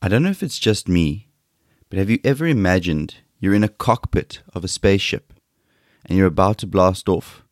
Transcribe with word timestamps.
I 0.00 0.06
don't 0.06 0.22
know 0.22 0.30
if 0.30 0.44
it's 0.44 0.60
just 0.60 0.88
me, 0.88 1.26
but 1.90 1.98
have 1.98 2.08
you 2.08 2.20
ever 2.22 2.46
imagined 2.46 3.16
you're 3.40 3.54
in 3.54 3.64
a 3.64 3.68
cockpit 3.68 4.42
of 4.54 4.62
a 4.62 4.68
spaceship 4.68 5.32
and 6.06 6.16
you're 6.16 6.28
about 6.28 6.58
to 6.58 6.68
blast 6.68 7.08
off 7.08 7.42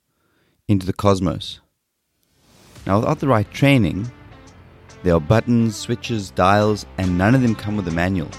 into 0.69 0.87
the 0.87 0.93
cosmos? 0.93 1.59
Now, 2.87 3.01
without 3.01 3.19
the 3.19 3.27
right 3.27 3.51
training, 3.51 4.13
there 5.03 5.15
are 5.15 5.21
buttons, 5.21 5.75
switches, 5.75 6.31
dials, 6.31 6.87
and 6.99 7.19
none 7.19 7.35
of 7.35 7.43
them 7.43 7.57
come 7.57 7.77
with 7.77 7.89
a 7.89 7.91
manual. 7.91 8.31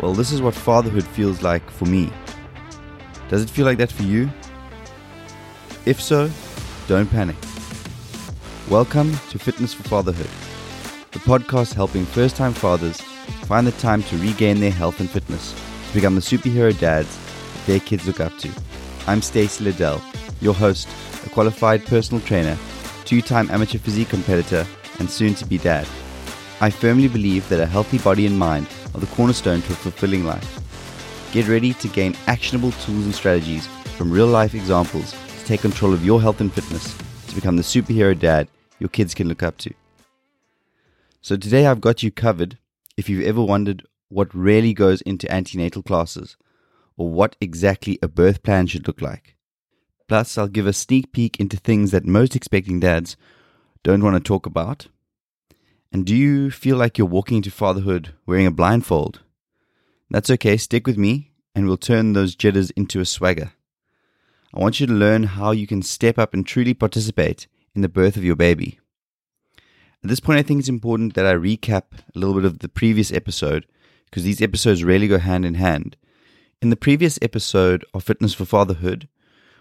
Well, 0.00 0.14
this 0.14 0.32
is 0.32 0.40
what 0.40 0.54
fatherhood 0.54 1.04
feels 1.04 1.42
like 1.42 1.70
for 1.70 1.84
me. 1.84 2.10
Does 3.28 3.42
it 3.42 3.50
feel 3.50 3.66
like 3.66 3.78
that 3.78 3.92
for 3.92 4.04
you? 4.04 4.30
If 5.84 6.00
so, 6.00 6.30
don't 6.88 7.10
panic. 7.10 7.36
Welcome 8.70 9.12
to 9.28 9.38
Fitness 9.38 9.74
for 9.74 9.82
Fatherhood 9.82 10.30
the 11.12 11.18
podcast 11.20 11.72
helping 11.74 12.04
first 12.04 12.36
time 12.36 12.52
fathers 12.52 13.00
find 13.46 13.66
the 13.66 13.72
time 13.72 14.02
to 14.02 14.18
regain 14.18 14.60
their 14.60 14.70
health 14.70 15.00
and 15.00 15.10
fitness 15.10 15.54
to 15.88 15.94
become 15.94 16.14
the 16.14 16.20
superhero 16.20 16.76
dads 16.78 17.18
their 17.66 17.80
kids 17.80 18.06
look 18.06 18.20
up 18.20 18.36
to. 18.38 18.50
I'm 19.06 19.22
Stacy 19.22 19.64
Liddell, 19.64 20.00
your 20.40 20.54
host, 20.54 20.88
a 21.24 21.30
qualified 21.30 21.84
personal 21.86 22.22
trainer, 22.22 22.56
two 23.04 23.22
time 23.22 23.50
amateur 23.50 23.78
physique 23.78 24.08
competitor, 24.08 24.66
and 24.98 25.10
soon 25.10 25.34
to 25.34 25.46
be 25.46 25.58
dad. 25.58 25.86
I 26.60 26.70
firmly 26.70 27.08
believe 27.08 27.48
that 27.48 27.60
a 27.60 27.66
healthy 27.66 27.98
body 27.98 28.26
and 28.26 28.38
mind 28.38 28.66
are 28.94 29.00
the 29.00 29.06
cornerstone 29.08 29.62
to 29.62 29.72
a 29.72 29.76
fulfilling 29.76 30.24
life. 30.24 30.60
Get 31.32 31.48
ready 31.48 31.74
to 31.74 31.88
gain 31.88 32.16
actionable 32.26 32.72
tools 32.72 33.04
and 33.04 33.14
strategies 33.14 33.66
from 33.96 34.10
real 34.10 34.26
life 34.26 34.54
examples 34.54 35.12
to 35.12 35.44
take 35.44 35.60
control 35.60 35.92
of 35.92 36.04
your 36.04 36.20
health 36.20 36.40
and 36.40 36.52
fitness 36.52 36.96
to 37.28 37.34
become 37.34 37.56
the 37.56 37.62
superhero 37.62 38.18
dad 38.18 38.48
your 38.78 38.88
kids 38.88 39.14
can 39.14 39.28
look 39.28 39.42
up 39.42 39.56
to. 39.58 39.72
So 41.26 41.36
today 41.36 41.66
I've 41.66 41.80
got 41.80 42.04
you 42.04 42.12
covered 42.12 42.56
if 42.96 43.08
you've 43.08 43.26
ever 43.26 43.42
wondered 43.42 43.84
what 44.10 44.32
really 44.32 44.72
goes 44.72 45.00
into 45.00 45.28
antenatal 45.28 45.82
classes 45.82 46.36
or 46.96 47.10
what 47.10 47.34
exactly 47.40 47.98
a 48.00 48.06
birth 48.06 48.44
plan 48.44 48.68
should 48.68 48.86
look 48.86 49.02
like. 49.02 49.34
Plus, 50.06 50.38
I'll 50.38 50.46
give 50.46 50.68
a 50.68 50.72
sneak 50.72 51.10
peek 51.10 51.40
into 51.40 51.56
things 51.56 51.90
that 51.90 52.06
most 52.06 52.36
expecting 52.36 52.78
dads 52.78 53.16
don't 53.82 54.04
want 54.04 54.14
to 54.14 54.20
talk 54.20 54.46
about. 54.46 54.86
And 55.90 56.06
do 56.06 56.14
you 56.14 56.52
feel 56.52 56.76
like 56.76 56.96
you're 56.96 57.08
walking 57.08 57.38
into 57.38 57.50
fatherhood 57.50 58.14
wearing 58.24 58.46
a 58.46 58.52
blindfold? 58.52 59.22
That's 60.08 60.30
okay, 60.30 60.56
stick 60.56 60.86
with 60.86 60.96
me 60.96 61.32
and 61.56 61.66
we'll 61.66 61.76
turn 61.76 62.12
those 62.12 62.36
jitters 62.36 62.70
into 62.76 63.00
a 63.00 63.04
swagger. 63.04 63.50
I 64.54 64.60
want 64.60 64.78
you 64.78 64.86
to 64.86 64.92
learn 64.92 65.24
how 65.24 65.50
you 65.50 65.66
can 65.66 65.82
step 65.82 66.20
up 66.20 66.34
and 66.34 66.46
truly 66.46 66.72
participate 66.72 67.48
in 67.74 67.82
the 67.82 67.88
birth 67.88 68.16
of 68.16 68.22
your 68.22 68.36
baby. 68.36 68.78
At 70.06 70.10
this 70.10 70.20
point, 70.20 70.38
I 70.38 70.44
think 70.44 70.60
it's 70.60 70.68
important 70.68 71.14
that 71.14 71.26
I 71.26 71.34
recap 71.34 71.86
a 72.14 72.16
little 72.16 72.36
bit 72.36 72.44
of 72.44 72.60
the 72.60 72.68
previous 72.68 73.12
episode 73.12 73.66
because 74.04 74.22
these 74.22 74.40
episodes 74.40 74.84
really 74.84 75.08
go 75.08 75.18
hand 75.18 75.44
in 75.44 75.54
hand. 75.54 75.96
In 76.62 76.70
the 76.70 76.76
previous 76.76 77.18
episode 77.22 77.84
of 77.92 78.04
Fitness 78.04 78.32
for 78.32 78.44
Fatherhood, 78.44 79.08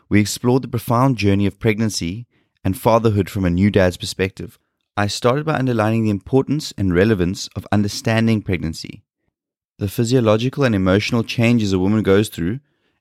we 0.07 0.19
explored 0.19 0.61
the 0.61 0.67
profound 0.67 1.17
journey 1.17 1.47
of 1.47 1.57
pregnancy 1.57 2.27
and 2.63 2.77
fatherhood 2.77 3.27
from 3.27 3.43
a 3.43 3.49
new 3.49 3.71
dad's 3.71 3.97
perspective. 3.97 4.59
I 4.95 5.07
started 5.07 5.47
by 5.47 5.55
underlining 5.55 6.03
the 6.03 6.11
importance 6.11 6.75
and 6.77 6.93
relevance 6.93 7.49
of 7.55 7.65
understanding 7.71 8.43
pregnancy, 8.43 9.01
the 9.79 9.87
physiological 9.87 10.63
and 10.63 10.75
emotional 10.75 11.23
changes 11.23 11.73
a 11.73 11.79
woman 11.79 12.03
goes 12.03 12.29
through, 12.29 12.59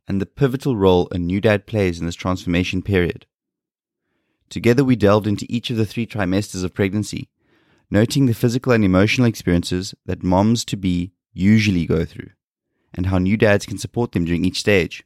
and 0.08 0.18
the 0.18 0.24
pivotal 0.24 0.76
role 0.78 1.08
a 1.10 1.18
new 1.18 1.42
dad 1.42 1.66
plays 1.66 2.00
in 2.00 2.06
this 2.06 2.14
transformation 2.14 2.80
period. 2.80 3.26
Together, 4.48 4.82
we 4.82 4.96
delved 4.96 5.26
into 5.26 5.44
each 5.50 5.68
of 5.68 5.76
the 5.76 5.84
three 5.84 6.06
trimesters 6.06 6.64
of 6.64 6.72
pregnancy, 6.72 7.28
noting 7.94 8.26
the 8.26 8.34
physical 8.34 8.72
and 8.72 8.84
emotional 8.84 9.24
experiences 9.24 9.94
that 10.04 10.24
moms 10.24 10.64
to 10.64 10.76
be 10.76 11.12
usually 11.32 11.86
go 11.86 12.04
through, 12.04 12.30
and 12.92 13.06
how 13.06 13.18
new 13.18 13.36
dads 13.36 13.66
can 13.66 13.78
support 13.78 14.10
them 14.10 14.24
during 14.24 14.44
each 14.44 14.58
stage. 14.58 15.04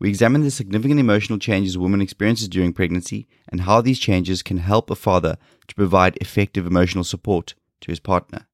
We 0.00 0.08
examined 0.08 0.44
the 0.44 0.50
significant 0.50 0.98
emotional 0.98 1.38
changes 1.38 1.78
women 1.78 2.00
experiences 2.00 2.48
during 2.48 2.72
pregnancy 2.72 3.28
and 3.48 3.60
how 3.60 3.80
these 3.80 4.00
changes 4.00 4.42
can 4.42 4.58
help 4.58 4.90
a 4.90 4.96
father 4.96 5.36
to 5.68 5.74
provide 5.76 6.18
effective 6.20 6.66
emotional 6.66 7.04
support 7.04 7.54
to 7.82 7.92
his 7.92 8.00
partner. 8.00 8.48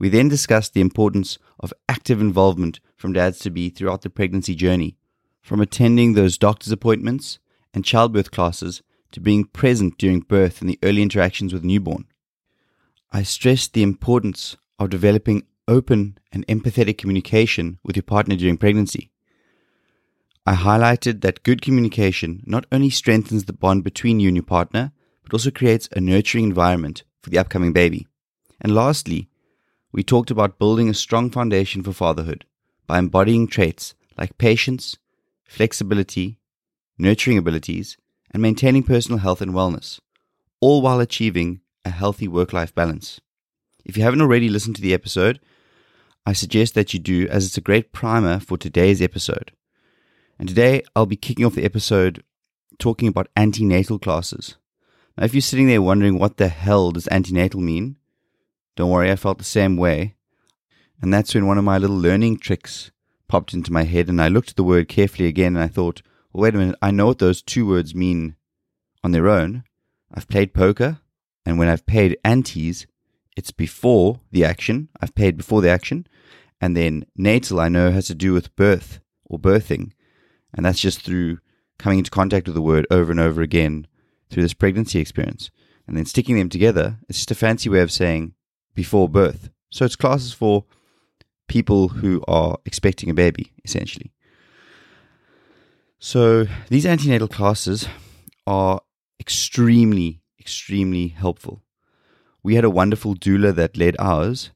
We 0.00 0.08
then 0.08 0.28
discussed 0.28 0.74
the 0.74 0.80
importance 0.80 1.38
of 1.60 1.72
active 1.88 2.20
involvement 2.20 2.80
from 2.96 3.12
dads 3.12 3.38
to 3.40 3.50
be 3.50 3.70
throughout 3.70 4.02
the 4.02 4.10
pregnancy 4.10 4.56
journey, 4.56 4.96
from 5.40 5.60
attending 5.60 6.14
those 6.14 6.36
doctor's 6.36 6.72
appointments 6.72 7.38
and 7.72 7.84
childbirth 7.84 8.32
classes 8.32 8.82
to 9.12 9.20
being 9.20 9.44
present 9.44 9.96
during 9.96 10.20
birth 10.20 10.60
and 10.60 10.68
the 10.68 10.78
early 10.82 11.02
interactions 11.02 11.52
with 11.52 11.62
newborn. 11.62 12.06
I 13.10 13.22
stressed 13.22 13.72
the 13.72 13.82
importance 13.82 14.56
of 14.78 14.90
developing 14.90 15.44
open 15.66 16.18
and 16.30 16.46
empathetic 16.46 16.98
communication 16.98 17.78
with 17.82 17.96
your 17.96 18.02
partner 18.02 18.36
during 18.36 18.58
pregnancy. 18.58 19.10
I 20.46 20.54
highlighted 20.54 21.22
that 21.22 21.42
good 21.42 21.62
communication 21.62 22.42
not 22.46 22.66
only 22.70 22.90
strengthens 22.90 23.44
the 23.44 23.52
bond 23.52 23.84
between 23.84 24.20
you 24.20 24.28
and 24.28 24.36
your 24.36 24.44
partner, 24.44 24.92
but 25.22 25.32
also 25.32 25.50
creates 25.50 25.88
a 25.92 26.00
nurturing 26.00 26.44
environment 26.44 27.02
for 27.22 27.30
the 27.30 27.38
upcoming 27.38 27.72
baby. 27.72 28.06
And 28.60 28.74
lastly, 28.74 29.28
we 29.92 30.02
talked 30.02 30.30
about 30.30 30.58
building 30.58 30.88
a 30.88 30.94
strong 30.94 31.30
foundation 31.30 31.82
for 31.82 31.92
fatherhood 31.92 32.44
by 32.86 32.98
embodying 32.98 33.46
traits 33.46 33.94
like 34.18 34.36
patience, 34.36 34.96
flexibility, 35.44 36.38
nurturing 36.98 37.38
abilities, 37.38 37.96
and 38.30 38.42
maintaining 38.42 38.82
personal 38.82 39.18
health 39.20 39.40
and 39.40 39.52
wellness, 39.52 39.98
all 40.60 40.82
while 40.82 41.00
achieving 41.00 41.60
a 41.88 41.90
healthy 41.90 42.28
work 42.28 42.52
life 42.52 42.74
balance. 42.74 43.20
If 43.84 43.96
you 43.96 44.02
haven't 44.02 44.20
already 44.20 44.48
listened 44.48 44.76
to 44.76 44.82
the 44.82 44.94
episode, 44.94 45.40
I 46.24 46.34
suggest 46.34 46.74
that 46.74 46.92
you 46.92 47.00
do, 47.00 47.26
as 47.28 47.46
it's 47.46 47.56
a 47.56 47.62
great 47.62 47.92
primer 47.92 48.38
for 48.38 48.58
today's 48.58 49.00
episode. 49.00 49.52
And 50.38 50.48
today 50.48 50.82
I'll 50.94 51.06
be 51.06 51.16
kicking 51.16 51.44
off 51.44 51.54
the 51.54 51.64
episode 51.64 52.22
talking 52.78 53.08
about 53.08 53.28
antenatal 53.34 53.98
classes. 53.98 54.56
Now, 55.16 55.24
if 55.24 55.34
you're 55.34 55.40
sitting 55.40 55.66
there 55.66 55.82
wondering 55.82 56.18
what 56.18 56.36
the 56.36 56.48
hell 56.48 56.92
does 56.92 57.08
antenatal 57.10 57.60
mean, 57.60 57.96
don't 58.76 58.90
worry, 58.90 59.10
I 59.10 59.16
felt 59.16 59.38
the 59.38 59.44
same 59.44 59.76
way. 59.76 60.14
And 61.00 61.12
that's 61.12 61.34
when 61.34 61.46
one 61.46 61.58
of 61.58 61.64
my 61.64 61.78
little 61.78 61.98
learning 61.98 62.38
tricks 62.38 62.90
popped 63.26 63.54
into 63.54 63.72
my 63.72 63.84
head, 63.84 64.08
and 64.08 64.20
I 64.20 64.28
looked 64.28 64.50
at 64.50 64.56
the 64.56 64.64
word 64.64 64.88
carefully 64.88 65.28
again 65.28 65.56
and 65.56 65.64
I 65.64 65.68
thought, 65.68 66.02
well, 66.32 66.42
wait 66.42 66.54
a 66.54 66.58
minute, 66.58 66.76
I 66.82 66.90
know 66.90 67.06
what 67.06 67.18
those 67.18 67.42
two 67.42 67.66
words 67.66 67.94
mean 67.94 68.36
on 69.02 69.12
their 69.12 69.28
own. 69.28 69.64
I've 70.12 70.28
played 70.28 70.54
poker, 70.54 71.00
and 71.48 71.58
when 71.58 71.68
I've 71.68 71.86
paid 71.86 72.18
antes, 72.26 72.86
it's 73.34 73.52
before 73.52 74.20
the 74.30 74.44
action. 74.44 74.90
I've 75.00 75.14
paid 75.14 75.38
before 75.38 75.62
the 75.62 75.70
action. 75.70 76.06
And 76.60 76.76
then 76.76 77.06
natal, 77.16 77.58
I 77.58 77.70
know, 77.70 77.90
has 77.90 78.08
to 78.08 78.14
do 78.14 78.34
with 78.34 78.54
birth 78.54 79.00
or 79.24 79.38
birthing. 79.38 79.92
And 80.52 80.66
that's 80.66 80.78
just 80.78 81.00
through 81.00 81.38
coming 81.78 82.00
into 82.00 82.10
contact 82.10 82.46
with 82.46 82.54
the 82.54 82.60
word 82.60 82.86
over 82.90 83.10
and 83.10 83.18
over 83.18 83.40
again 83.40 83.86
through 84.28 84.42
this 84.42 84.52
pregnancy 84.52 84.98
experience. 85.00 85.50
And 85.86 85.96
then 85.96 86.04
sticking 86.04 86.36
them 86.36 86.50
together, 86.50 86.98
it's 87.08 87.16
just 87.16 87.30
a 87.30 87.34
fancy 87.34 87.70
way 87.70 87.80
of 87.80 87.90
saying 87.90 88.34
before 88.74 89.08
birth. 89.08 89.48
So 89.70 89.86
it's 89.86 89.96
classes 89.96 90.34
for 90.34 90.66
people 91.46 91.88
who 91.88 92.22
are 92.28 92.58
expecting 92.66 93.08
a 93.08 93.14
baby, 93.14 93.52
essentially. 93.64 94.12
So 95.98 96.46
these 96.68 96.84
antenatal 96.84 97.26
classes 97.26 97.88
are 98.46 98.82
extremely, 99.18 100.17
extremely 100.48 101.08
helpful. 101.08 101.62
We 102.42 102.54
had 102.54 102.64
a 102.64 102.70
wonderful 102.70 103.14
doula 103.14 103.54
that 103.56 103.76
led 103.76 103.96
ours, 103.98 104.50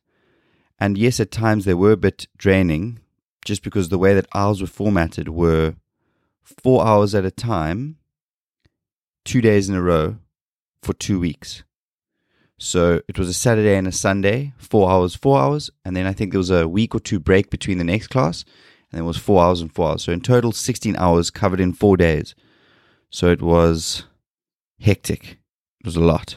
and 0.80 0.96
yes, 0.96 1.20
at 1.20 1.30
times 1.30 1.66
they 1.66 1.74
were 1.74 1.92
a 1.92 1.98
bit 1.98 2.28
draining, 2.38 3.00
just 3.44 3.62
because 3.62 3.90
the 3.90 3.98
way 3.98 4.14
that 4.14 4.26
ours 4.32 4.62
were 4.62 4.66
formatted 4.66 5.28
were 5.28 5.74
four 6.42 6.86
hours 6.86 7.14
at 7.14 7.26
a 7.26 7.30
time, 7.30 7.98
two 9.26 9.42
days 9.42 9.68
in 9.68 9.74
a 9.74 9.82
row, 9.82 10.16
for 10.82 10.94
two 10.94 11.20
weeks. 11.20 11.62
So 12.56 13.02
it 13.06 13.18
was 13.18 13.28
a 13.28 13.34
Saturday 13.34 13.76
and 13.76 13.86
a 13.86 13.92
Sunday, 13.92 14.54
four 14.56 14.90
hours, 14.90 15.14
four 15.14 15.38
hours, 15.38 15.70
and 15.84 15.94
then 15.94 16.06
I 16.06 16.14
think 16.14 16.32
there 16.32 16.38
was 16.38 16.48
a 16.48 16.66
week 16.66 16.94
or 16.94 17.00
two 17.00 17.20
break 17.20 17.50
between 17.50 17.76
the 17.76 17.84
next 17.92 18.06
class, 18.06 18.46
and 18.90 18.98
it 18.98 19.04
was 19.04 19.18
four 19.18 19.42
hours 19.42 19.60
and 19.60 19.70
four 19.70 19.90
hours. 19.90 20.04
So 20.04 20.12
in 20.12 20.22
total, 20.22 20.52
16 20.52 20.96
hours 20.96 21.30
covered 21.30 21.60
in 21.60 21.74
four 21.74 21.98
days. 21.98 22.34
So 23.10 23.28
it 23.28 23.42
was 23.42 24.04
hectic. 24.80 25.41
Was 25.84 25.96
a 25.96 26.00
lot. 26.00 26.36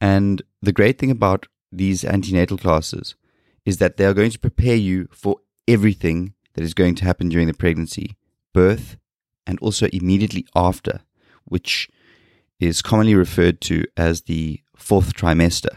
And 0.00 0.42
the 0.62 0.72
great 0.72 0.98
thing 0.98 1.10
about 1.10 1.46
these 1.72 2.04
antenatal 2.04 2.56
classes 2.56 3.16
is 3.64 3.78
that 3.78 3.96
they 3.96 4.06
are 4.06 4.14
going 4.14 4.30
to 4.30 4.38
prepare 4.38 4.76
you 4.76 5.08
for 5.10 5.36
everything 5.68 6.34
that 6.54 6.64
is 6.64 6.74
going 6.74 6.94
to 6.96 7.04
happen 7.04 7.28
during 7.28 7.46
the 7.46 7.54
pregnancy, 7.54 8.16
birth, 8.54 8.96
and 9.46 9.58
also 9.60 9.88
immediately 9.92 10.46
after, 10.54 11.00
which 11.44 11.88
is 12.58 12.82
commonly 12.82 13.14
referred 13.14 13.60
to 13.62 13.84
as 13.96 14.22
the 14.22 14.60
fourth 14.74 15.14
trimester. 15.14 15.76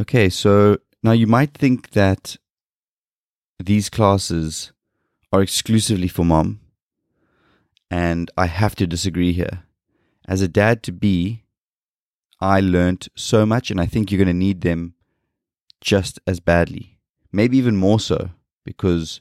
Okay, 0.00 0.30
so 0.30 0.78
now, 1.02 1.12
you 1.12 1.26
might 1.26 1.54
think 1.54 1.90
that 1.90 2.36
these 3.58 3.88
classes 3.88 4.72
are 5.32 5.40
exclusively 5.40 6.08
for 6.08 6.24
mom, 6.24 6.59
and 7.90 8.30
I 8.36 8.46
have 8.46 8.74
to 8.76 8.86
disagree 8.86 9.32
here. 9.32 9.64
As 10.28 10.42
a 10.42 10.48
dad 10.48 10.82
to 10.84 10.92
be, 10.92 11.44
I 12.40 12.60
learned 12.60 13.08
so 13.16 13.44
much, 13.44 13.70
and 13.70 13.80
I 13.80 13.86
think 13.86 14.10
you're 14.10 14.22
going 14.22 14.28
to 14.28 14.34
need 14.34 14.60
them 14.60 14.94
just 15.80 16.20
as 16.26 16.40
badly. 16.40 16.98
Maybe 17.32 17.58
even 17.58 17.76
more 17.76 18.00
so, 18.00 18.30
because 18.64 19.20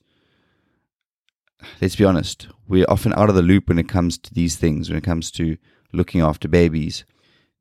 let's 1.82 1.96
be 1.96 2.06
honest, 2.06 2.48
we're 2.68 2.86
often 2.88 3.14
out 3.14 3.30
of 3.30 3.36
the 3.36 3.42
loop 3.42 3.68
when 3.68 3.80
it 3.80 3.90
comes 3.90 4.18
to 4.20 4.34
these 4.34 4.56
things, 4.56 4.90
when 4.90 4.98
it 4.98 5.04
comes 5.04 5.32
to 5.32 5.58
looking 5.92 6.22
after 6.22 6.48
babies. 6.48 7.06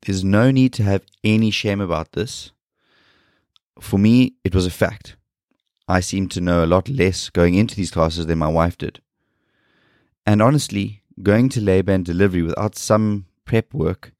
There's 0.02 0.22
no 0.22 0.50
need 0.50 0.72
to 0.74 0.82
have 0.84 1.02
any 1.24 1.50
shame 1.50 1.80
about 1.80 2.12
this. 2.12 2.52
For 3.80 3.98
me, 3.98 4.34
it 4.44 4.54
was 4.54 4.66
a 4.66 4.70
fact. 4.70 5.16
I 5.88 6.00
seemed 6.00 6.30
to 6.32 6.40
know 6.40 6.64
a 6.64 6.66
lot 6.66 6.88
less 6.88 7.30
going 7.30 7.54
into 7.54 7.74
these 7.74 7.90
classes 7.90 8.26
than 8.26 8.38
my 8.38 8.48
wife 8.48 8.76
did. 8.76 9.00
And 10.26 10.42
honestly, 10.42 10.97
going 11.22 11.48
to 11.50 11.60
labor 11.60 11.92
and 11.92 12.04
delivery 12.04 12.42
without 12.42 12.76
some 12.76 13.26
prep 13.44 13.72
work 13.74 14.12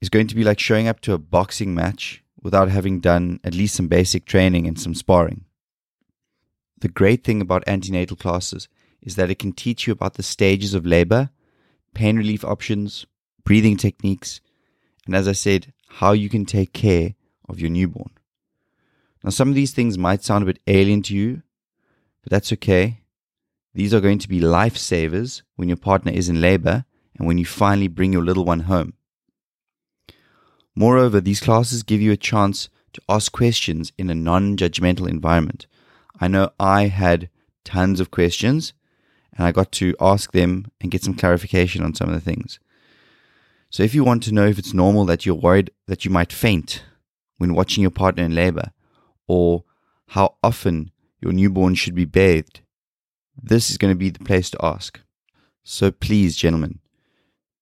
is 0.00 0.08
going 0.08 0.26
to 0.26 0.34
be 0.34 0.44
like 0.44 0.58
showing 0.58 0.88
up 0.88 1.00
to 1.00 1.12
a 1.12 1.18
boxing 1.18 1.74
match 1.74 2.22
without 2.42 2.68
having 2.68 3.00
done 3.00 3.38
at 3.44 3.54
least 3.54 3.74
some 3.76 3.88
basic 3.88 4.24
training 4.24 4.66
and 4.66 4.78
some 4.78 4.94
sparring. 4.94 5.44
The 6.80 6.88
great 6.88 7.22
thing 7.22 7.40
about 7.40 7.62
antenatal 7.68 8.16
classes 8.16 8.68
is 9.00 9.14
that 9.16 9.30
it 9.30 9.38
can 9.38 9.52
teach 9.52 9.86
you 9.86 9.92
about 9.92 10.14
the 10.14 10.22
stages 10.22 10.74
of 10.74 10.84
labor, 10.84 11.30
pain 11.94 12.16
relief 12.16 12.44
options, 12.44 13.06
breathing 13.44 13.76
techniques, 13.76 14.40
and 15.06 15.14
as 15.14 15.28
I 15.28 15.32
said, 15.32 15.72
how 15.88 16.12
you 16.12 16.28
can 16.28 16.44
take 16.44 16.72
care 16.72 17.14
of 17.48 17.60
your 17.60 17.70
newborn. 17.70 18.10
Now, 19.22 19.30
some 19.30 19.48
of 19.48 19.54
these 19.54 19.72
things 19.72 19.98
might 19.98 20.24
sound 20.24 20.42
a 20.42 20.46
bit 20.46 20.58
alien 20.66 21.02
to 21.02 21.14
you, 21.14 21.42
but 22.22 22.30
that's 22.30 22.52
okay. 22.54 23.01
These 23.74 23.94
are 23.94 24.00
going 24.00 24.18
to 24.18 24.28
be 24.28 24.40
lifesavers 24.40 25.42
when 25.56 25.68
your 25.68 25.76
partner 25.76 26.12
is 26.12 26.28
in 26.28 26.40
labor 26.40 26.84
and 27.16 27.26
when 27.26 27.38
you 27.38 27.44
finally 27.44 27.88
bring 27.88 28.12
your 28.12 28.24
little 28.24 28.44
one 28.44 28.60
home. 28.60 28.94
Moreover, 30.74 31.20
these 31.20 31.40
classes 31.40 31.82
give 31.82 32.00
you 32.00 32.12
a 32.12 32.16
chance 32.16 32.68
to 32.92 33.02
ask 33.08 33.32
questions 33.32 33.92
in 33.96 34.10
a 34.10 34.14
non 34.14 34.56
judgmental 34.56 35.08
environment. 35.08 35.66
I 36.20 36.28
know 36.28 36.50
I 36.58 36.86
had 36.86 37.28
tons 37.64 38.00
of 38.00 38.10
questions 38.10 38.72
and 39.34 39.46
I 39.46 39.52
got 39.52 39.72
to 39.72 39.94
ask 40.00 40.32
them 40.32 40.70
and 40.80 40.90
get 40.90 41.02
some 41.02 41.14
clarification 41.14 41.82
on 41.82 41.94
some 41.94 42.08
of 42.08 42.14
the 42.14 42.20
things. 42.20 42.58
So, 43.70 43.82
if 43.82 43.94
you 43.94 44.04
want 44.04 44.22
to 44.24 44.32
know 44.32 44.46
if 44.46 44.58
it's 44.58 44.74
normal 44.74 45.06
that 45.06 45.24
you're 45.24 45.34
worried 45.34 45.70
that 45.86 46.04
you 46.04 46.10
might 46.10 46.32
faint 46.32 46.82
when 47.38 47.54
watching 47.54 47.82
your 47.82 47.90
partner 47.90 48.22
in 48.22 48.34
labor, 48.34 48.72
or 49.26 49.64
how 50.08 50.36
often 50.42 50.90
your 51.20 51.32
newborn 51.32 51.74
should 51.74 51.94
be 51.94 52.04
bathed, 52.04 52.60
this 53.42 53.70
is 53.70 53.78
going 53.78 53.92
to 53.92 53.98
be 53.98 54.10
the 54.10 54.24
place 54.24 54.50
to 54.50 54.64
ask. 54.64 55.00
So 55.64 55.90
please, 55.90 56.36
gentlemen, 56.36 56.78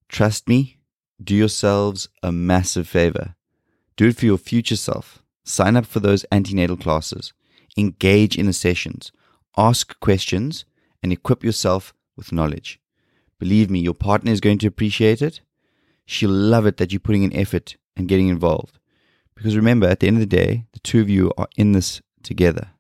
trust 0.09 0.49
me, 0.49 0.79
do 1.23 1.35
yourselves 1.35 2.09
a 2.23 2.33
massive 2.33 2.89
favor. 2.89 3.35
Do 3.97 4.09
it 4.09 4.17
for 4.17 4.27
your 4.27 4.39
future 4.39 4.77
self. 4.77 5.23
Sign 5.45 5.77
up 5.77 5.87
for 5.87 6.01
those 6.01 6.25
antenatal 6.31 6.77
classes. 6.77 7.33
Engage 7.77 8.37
in 8.37 8.47
the 8.47 8.53
sessions. 8.53 9.13
Ask 9.57 9.99
questions 10.01 10.65
and 11.03 11.13
equip 11.13 11.45
yourself 11.45 11.95
with 12.17 12.33
knowledge. 12.33 12.81
Believe 13.39 13.71
me, 13.71 13.81
your 13.81 13.95
partner 13.95 14.33
is 14.33 14.41
going 14.41 14.59
to 14.59 14.67
appreciate 14.67 15.23
it. 15.23 15.41
She'll 16.05 16.31
love 16.31 16.67
it 16.67 16.77
that 16.77 16.93
you're 16.93 17.01
putting 17.01 17.23
in 17.23 17.35
effort 17.35 17.77
and 17.97 18.09
getting 18.09 18.29
involved. 18.29 18.79
Because 19.35 19.57
remember, 19.57 19.87
at 19.87 20.01
the 20.01 20.07
end 20.07 20.17
of 20.17 20.21
the 20.21 20.27
day, 20.37 20.67
the 20.73 20.79
two 20.81 21.01
of 21.01 21.09
you 21.09 21.33
are 21.39 21.49
in 21.57 21.73
this 21.73 22.03
together. 22.23 22.71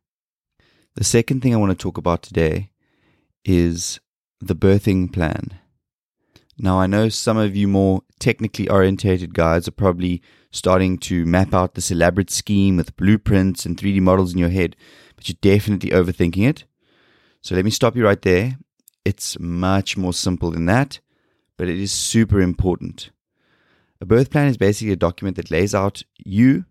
The 0.95 1.05
second 1.05 1.41
thing 1.41 1.55
I 1.55 1.59
want 1.59 1.71
to 1.71 1.83
talk 1.83 1.97
about 1.97 2.23
today 2.23 2.70
is 3.45 4.01
the 4.41 4.57
birthing 4.57 5.13
plan. 5.13 5.59
Now, 6.59 6.79
I 6.79 6.87
know 6.87 7.09
some 7.09 7.39
of 7.39 7.57
you 7.57 7.69
more 7.69 8.03
technically 8.19 8.69
orientated 8.69 9.33
guys 9.33 9.67
are 9.67 9.73
probably 9.73 10.23
starting 10.51 10.99
to 10.99 11.25
map 11.25 11.55
out 11.55 11.75
this 11.75 11.91
elaborate 11.91 12.31
scheme 12.31 12.77
with 12.77 12.97
blueprints 12.97 13.65
and 13.65 13.77
3D 13.77 14.01
models 14.01 14.33
in 14.33 14.39
your 14.39 14.51
head, 14.51 14.77
but 15.17 15.29
you're 15.29 15.39
definitely 15.41 15.91
overthinking 15.91 16.47
it. 16.47 16.65
So 17.41 17.55
let 17.55 17.65
me 17.65 17.71
stop 17.71 17.97
you 17.97 18.05
right 18.05 18.21
there. 18.21 18.59
It's 19.05 19.39
much 19.39 19.97
more 19.97 20.13
simple 20.13 20.51
than 20.51 20.67
that, 20.67 21.01
but 21.57 21.69
it 21.69 21.79
is 21.79 21.93
super 21.93 22.41
important. 22.41 23.11
A 24.01 24.07
birth 24.07 24.31
plan 24.31 24.49
is 24.49 24.57
basically 24.59 24.93
a 24.93 24.97
document 24.97 25.37
that 25.37 25.51
lays 25.51 25.75
out 25.75 26.03
you 26.19 26.67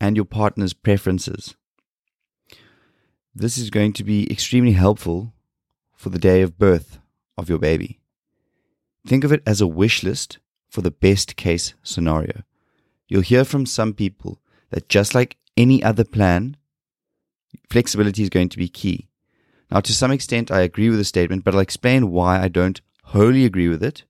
and 0.00 0.16
your 0.16 0.24
partner's 0.24 0.72
preferences. 0.72 1.56
This 3.34 3.58
is 3.58 3.68
going 3.68 3.92
to 3.94 4.04
be 4.04 4.30
extremely 4.30 4.72
helpful 4.72 5.34
for 5.96 6.10
the 6.10 6.18
day 6.18 6.42
of 6.42 6.58
birth 6.58 6.98
of 7.36 7.48
your 7.48 7.58
baby. 7.58 8.00
Think 9.06 9.24
of 9.24 9.32
it 9.32 9.42
as 9.46 9.60
a 9.60 9.66
wish 9.66 10.02
list 10.02 10.38
for 10.68 10.82
the 10.82 10.90
best 10.90 11.36
case 11.36 11.74
scenario. 11.82 12.42
You'll 13.08 13.22
hear 13.22 13.44
from 13.44 13.66
some 13.66 13.94
people 13.94 14.40
that 14.70 14.88
just 14.88 15.14
like 15.14 15.36
any 15.56 15.82
other 15.82 16.04
plan, 16.04 16.56
flexibility 17.70 18.22
is 18.22 18.30
going 18.30 18.48
to 18.50 18.58
be 18.58 18.68
key. 18.68 19.08
Now, 19.70 19.80
to 19.80 19.92
some 19.92 20.10
extent, 20.10 20.50
I 20.50 20.60
agree 20.60 20.90
with 20.90 20.98
the 20.98 21.04
statement, 21.04 21.44
but 21.44 21.54
I'll 21.54 21.60
explain 21.60 22.10
why 22.10 22.40
I 22.40 22.48
don't 22.48 22.80
wholly 23.04 23.44
agree 23.44 23.68
with 23.68 23.82
it. 23.82 24.04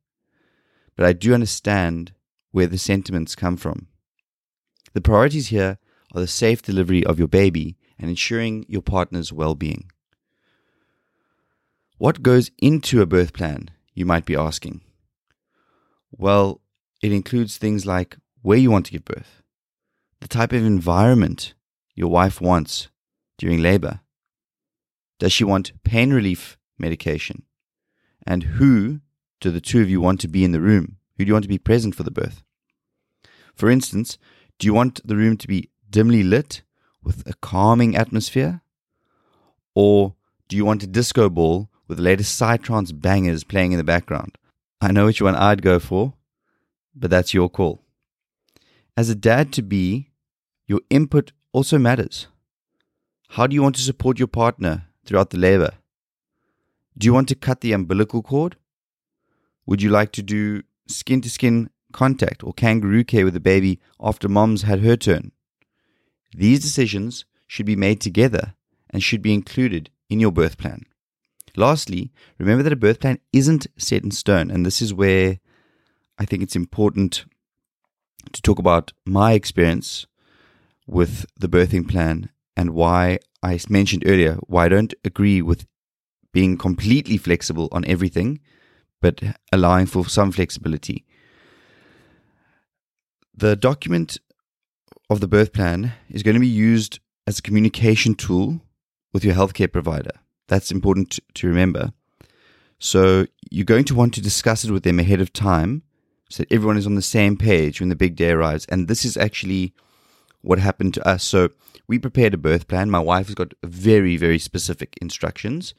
But 0.96 1.06
I 1.06 1.12
do 1.12 1.34
understand 1.34 2.12
where 2.50 2.66
the 2.66 2.78
sentiments 2.78 3.34
come 3.34 3.56
from. 3.56 3.88
The 4.92 5.00
priorities 5.00 5.48
here 5.48 5.78
are 6.14 6.20
the 6.20 6.26
safe 6.26 6.62
delivery 6.62 7.04
of 7.04 7.18
your 7.18 7.28
baby 7.28 7.76
and 7.98 8.08
ensuring 8.08 8.64
your 8.68 8.82
partner's 8.82 9.32
well 9.32 9.54
being. 9.54 9.90
What 11.98 12.22
goes 12.22 12.50
into 12.58 13.00
a 13.00 13.06
birth 13.06 13.32
plan, 13.32 13.70
you 13.94 14.04
might 14.04 14.26
be 14.26 14.36
asking? 14.36 14.82
Well, 16.10 16.60
it 17.02 17.10
includes 17.10 17.56
things 17.56 17.86
like 17.86 18.18
where 18.42 18.58
you 18.58 18.70
want 18.70 18.86
to 18.86 18.92
give 18.92 19.06
birth, 19.06 19.42
the 20.20 20.28
type 20.28 20.52
of 20.52 20.62
environment 20.62 21.54
your 21.94 22.10
wife 22.10 22.38
wants 22.38 22.88
during 23.38 23.62
labor. 23.62 24.00
Does 25.18 25.32
she 25.32 25.44
want 25.44 25.72
pain 25.84 26.12
relief 26.12 26.58
medication? 26.78 27.44
And 28.26 28.42
who 28.42 29.00
do 29.40 29.50
the 29.50 29.62
two 29.62 29.80
of 29.80 29.88
you 29.88 30.02
want 30.02 30.20
to 30.20 30.28
be 30.28 30.44
in 30.44 30.52
the 30.52 30.60
room? 30.60 30.98
Who 31.16 31.24
do 31.24 31.28
you 31.28 31.32
want 31.32 31.44
to 31.44 31.48
be 31.48 31.58
present 31.58 31.94
for 31.94 32.02
the 32.02 32.10
birth? 32.10 32.42
For 33.54 33.70
instance, 33.70 34.18
do 34.58 34.66
you 34.66 34.74
want 34.74 35.00
the 35.06 35.16
room 35.16 35.38
to 35.38 35.48
be 35.48 35.70
dimly 35.88 36.22
lit 36.22 36.60
with 37.02 37.26
a 37.26 37.32
calming 37.40 37.96
atmosphere? 37.96 38.60
Or 39.74 40.14
do 40.48 40.56
you 40.56 40.66
want 40.66 40.82
a 40.82 40.86
disco 40.86 41.30
ball 41.30 41.70
with 41.88 41.98
the 41.98 42.04
latest 42.04 42.40
Psytrance 42.40 42.98
bangers 42.98 43.44
playing 43.44 43.72
in 43.72 43.78
the 43.78 43.84
background. 43.84 44.38
I 44.80 44.92
know 44.92 45.06
which 45.06 45.22
one 45.22 45.34
I'd 45.34 45.62
go 45.62 45.78
for, 45.78 46.14
but 46.94 47.10
that's 47.10 47.34
your 47.34 47.48
call. 47.48 47.82
As 48.96 49.10
a 49.10 49.14
dad 49.14 49.52
to 49.54 49.62
be, 49.62 50.10
your 50.66 50.80
input 50.90 51.32
also 51.52 51.78
matters. 51.78 52.26
How 53.30 53.46
do 53.46 53.54
you 53.54 53.62
want 53.62 53.76
to 53.76 53.82
support 53.82 54.18
your 54.18 54.28
partner 54.28 54.86
throughout 55.04 55.30
the 55.30 55.38
labor? 55.38 55.72
Do 56.96 57.06
you 57.06 57.12
want 57.12 57.28
to 57.28 57.34
cut 57.34 57.60
the 57.60 57.72
umbilical 57.72 58.22
cord? 58.22 58.56
Would 59.66 59.82
you 59.82 59.90
like 59.90 60.12
to 60.12 60.22
do 60.22 60.62
skin 60.88 61.20
to 61.20 61.30
skin 61.30 61.70
contact 61.92 62.42
or 62.42 62.52
kangaroo 62.52 63.04
care 63.04 63.24
with 63.24 63.34
the 63.34 63.40
baby 63.40 63.80
after 64.00 64.28
mom's 64.28 64.62
had 64.62 64.80
her 64.80 64.96
turn? 64.96 65.32
These 66.34 66.60
decisions 66.60 67.24
should 67.46 67.66
be 67.66 67.76
made 67.76 68.00
together 68.00 68.54
and 68.90 69.02
should 69.02 69.22
be 69.22 69.34
included 69.34 69.90
in 70.08 70.20
your 70.20 70.32
birth 70.32 70.56
plan. 70.58 70.84
Lastly, 71.56 72.12
remember 72.38 72.62
that 72.62 72.72
a 72.72 72.76
birth 72.76 73.00
plan 73.00 73.18
isn't 73.32 73.66
set 73.78 74.04
in 74.04 74.10
stone. 74.10 74.50
And 74.50 74.64
this 74.64 74.82
is 74.82 74.92
where 74.92 75.38
I 76.18 76.24
think 76.24 76.42
it's 76.42 76.56
important 76.56 77.24
to 78.32 78.42
talk 78.42 78.58
about 78.58 78.92
my 79.04 79.32
experience 79.32 80.06
with 80.86 81.26
the 81.38 81.48
birthing 81.48 81.88
plan 81.88 82.30
and 82.56 82.70
why 82.70 83.18
I 83.42 83.58
mentioned 83.68 84.04
earlier 84.06 84.34
why 84.46 84.66
I 84.66 84.68
don't 84.68 84.94
agree 85.04 85.42
with 85.42 85.66
being 86.32 86.58
completely 86.58 87.16
flexible 87.16 87.68
on 87.72 87.84
everything, 87.86 88.40
but 89.00 89.22
allowing 89.52 89.86
for 89.86 90.08
some 90.08 90.32
flexibility. 90.32 91.06
The 93.34 93.56
document 93.56 94.18
of 95.08 95.20
the 95.20 95.28
birth 95.28 95.52
plan 95.52 95.92
is 96.10 96.22
going 96.22 96.34
to 96.34 96.40
be 96.40 96.46
used 96.46 97.00
as 97.26 97.38
a 97.38 97.42
communication 97.42 98.14
tool 98.14 98.60
with 99.12 99.24
your 99.24 99.34
healthcare 99.34 99.70
provider. 99.70 100.12
That's 100.48 100.70
important 100.70 101.18
to 101.34 101.46
remember. 101.46 101.92
So 102.78 103.26
you're 103.50 103.64
going 103.64 103.84
to 103.84 103.94
want 103.94 104.14
to 104.14 104.20
discuss 104.20 104.64
it 104.64 104.70
with 104.70 104.82
them 104.82 104.98
ahead 104.98 105.20
of 105.20 105.32
time 105.32 105.82
so 106.28 106.42
that 106.42 106.52
everyone 106.52 106.76
is 106.76 106.86
on 106.86 106.94
the 106.94 107.02
same 107.02 107.36
page 107.36 107.80
when 107.80 107.88
the 107.88 107.96
big 107.96 108.16
day 108.16 108.30
arrives. 108.30 108.66
And 108.66 108.88
this 108.88 109.04
is 109.04 109.16
actually 109.16 109.72
what 110.42 110.58
happened 110.58 110.94
to 110.94 111.08
us. 111.08 111.24
So 111.24 111.50
we 111.88 111.98
prepared 111.98 112.34
a 112.34 112.38
birth 112.38 112.68
plan. 112.68 112.90
My 112.90 113.00
wife 113.00 113.26
has 113.26 113.34
got 113.34 113.54
very, 113.62 114.16
very 114.16 114.38
specific 114.38 114.96
instructions. 115.00 115.74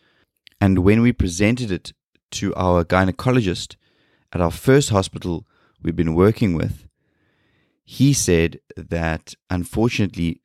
And 0.60 0.80
when 0.80 1.02
we 1.02 1.12
presented 1.12 1.72
it 1.72 1.94
to 2.32 2.54
our 2.56 2.84
gynecologist 2.84 3.76
at 4.34 4.42
our 4.42 4.52
first 4.52 4.90
hospital 4.90 5.46
we've 5.82 5.96
been 5.96 6.16
working 6.16 6.54
with, 6.54 6.88
he 7.84 8.12
said 8.12 8.60
that 8.76 9.36
unfortunately 9.50 10.42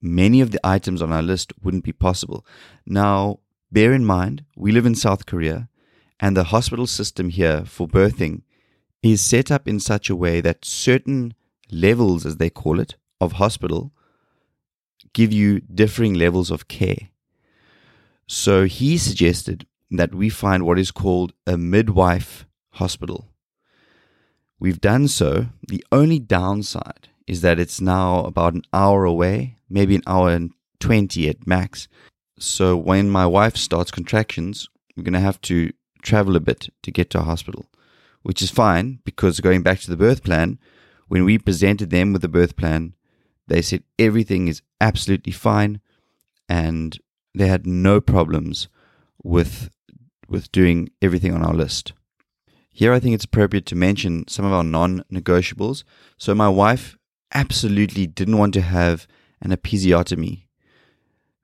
many 0.00 0.40
of 0.40 0.50
the 0.50 0.60
items 0.64 1.02
on 1.02 1.12
our 1.12 1.22
list 1.22 1.52
wouldn't 1.62 1.84
be 1.84 1.92
possible. 1.92 2.46
Now, 2.86 3.40
Bear 3.76 3.92
in 3.92 4.06
mind, 4.06 4.42
we 4.56 4.72
live 4.72 4.86
in 4.86 4.94
South 4.94 5.26
Korea, 5.26 5.68
and 6.18 6.34
the 6.34 6.44
hospital 6.44 6.86
system 6.86 7.28
here 7.28 7.62
for 7.66 7.86
birthing 7.86 8.40
is 9.02 9.20
set 9.20 9.50
up 9.50 9.68
in 9.68 9.80
such 9.80 10.08
a 10.08 10.16
way 10.16 10.40
that 10.40 10.64
certain 10.64 11.34
levels, 11.70 12.24
as 12.24 12.38
they 12.38 12.48
call 12.48 12.80
it, 12.80 12.96
of 13.20 13.32
hospital 13.32 13.92
give 15.12 15.30
you 15.30 15.60
differing 15.60 16.14
levels 16.14 16.50
of 16.50 16.68
care. 16.68 17.10
So 18.26 18.64
he 18.64 18.96
suggested 18.96 19.66
that 19.90 20.14
we 20.14 20.30
find 20.30 20.64
what 20.64 20.78
is 20.78 20.90
called 20.90 21.34
a 21.46 21.58
midwife 21.58 22.46
hospital. 22.80 23.28
We've 24.58 24.80
done 24.80 25.06
so. 25.06 25.48
The 25.68 25.84
only 25.92 26.18
downside 26.18 27.10
is 27.26 27.42
that 27.42 27.60
it's 27.60 27.82
now 27.82 28.20
about 28.20 28.54
an 28.54 28.62
hour 28.72 29.04
away, 29.04 29.58
maybe 29.68 29.96
an 29.96 30.02
hour 30.06 30.30
and 30.30 30.52
20 30.80 31.28
at 31.28 31.46
max. 31.46 31.88
So 32.38 32.76
when 32.76 33.08
my 33.10 33.26
wife 33.26 33.56
starts 33.56 33.90
contractions, 33.90 34.68
we're 34.96 35.04
going 35.04 35.14
to 35.14 35.20
have 35.20 35.40
to 35.42 35.72
travel 36.02 36.36
a 36.36 36.40
bit 36.40 36.68
to 36.82 36.90
get 36.90 37.10
to 37.10 37.20
a 37.20 37.24
hospital, 37.24 37.66
which 38.22 38.42
is 38.42 38.50
fine 38.50 39.00
because 39.04 39.40
going 39.40 39.62
back 39.62 39.80
to 39.80 39.90
the 39.90 39.96
birth 39.96 40.22
plan, 40.22 40.58
when 41.08 41.24
we 41.24 41.38
presented 41.38 41.90
them 41.90 42.12
with 42.12 42.22
the 42.22 42.28
birth 42.28 42.56
plan, 42.56 42.94
they 43.46 43.62
said 43.62 43.84
everything 43.98 44.48
is 44.48 44.62
absolutely 44.80 45.32
fine 45.32 45.80
and 46.48 46.98
they 47.34 47.46
had 47.48 47.66
no 47.66 48.00
problems 48.00 48.68
with 49.22 49.70
with 50.28 50.50
doing 50.50 50.90
everything 51.00 51.32
on 51.32 51.42
our 51.42 51.54
list. 51.54 51.92
Here 52.70 52.92
I 52.92 52.98
think 52.98 53.14
it's 53.14 53.24
appropriate 53.24 53.64
to 53.66 53.76
mention 53.76 54.26
some 54.26 54.44
of 54.44 54.52
our 54.52 54.64
non-negotiables. 54.64 55.84
So 56.18 56.34
my 56.34 56.48
wife 56.48 56.98
absolutely 57.32 58.08
didn't 58.08 58.36
want 58.36 58.52
to 58.54 58.60
have 58.60 59.06
an 59.40 59.52
episiotomy. 59.52 60.45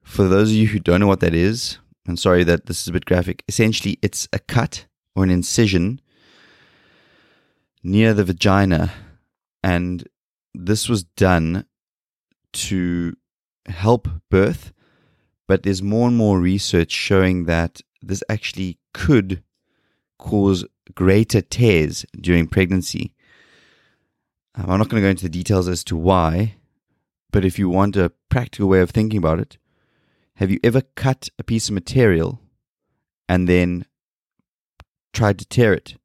For 0.02 0.28
those 0.28 0.50
of 0.50 0.56
you 0.56 0.68
who 0.68 0.78
don't 0.78 1.00
know 1.00 1.06
what 1.06 1.20
that 1.20 1.34
is, 1.34 1.78
I'm 2.06 2.16
sorry 2.16 2.44
that 2.44 2.66
this 2.66 2.82
is 2.82 2.88
a 2.88 2.92
bit 2.92 3.04
graphic. 3.04 3.44
Essentially, 3.48 3.98
it's 4.02 4.28
a 4.32 4.38
cut 4.38 4.86
or 5.14 5.24
an 5.24 5.30
incision 5.30 6.00
near 7.82 8.12
the 8.14 8.24
vagina, 8.24 8.92
and 9.62 10.08
this 10.54 10.88
was 10.88 11.04
done 11.04 11.66
to 12.52 13.16
help 13.66 14.08
birth. 14.30 14.72
But 15.48 15.62
there's 15.62 15.82
more 15.82 16.08
and 16.08 16.16
more 16.16 16.40
research 16.40 16.90
showing 16.90 17.44
that 17.44 17.80
this 18.00 18.22
actually 18.28 18.78
could 18.94 19.42
cause 20.18 20.64
greater 20.94 21.40
tears 21.40 22.04
during 22.20 22.46
pregnancy. 22.46 23.14
Um, 24.54 24.70
I'm 24.70 24.78
not 24.78 24.88
going 24.88 25.02
to 25.02 25.06
go 25.06 25.10
into 25.10 25.24
the 25.24 25.28
details 25.28 25.68
as 25.68 25.82
to 25.84 25.96
why, 25.96 26.56
but 27.30 27.44
if 27.44 27.58
you 27.58 27.68
want 27.68 27.96
a 27.96 28.12
practical 28.28 28.68
way 28.68 28.80
of 28.80 28.90
thinking 28.90 29.18
about 29.18 29.40
it, 29.40 29.58
have 30.36 30.50
you 30.50 30.58
ever 30.62 30.82
cut 30.94 31.28
a 31.38 31.44
piece 31.44 31.68
of 31.68 31.74
material 31.74 32.40
and 33.28 33.48
then 33.48 33.86
tried 35.12 35.38
to 35.38 35.46
tear 35.46 35.72
it? 35.72 35.96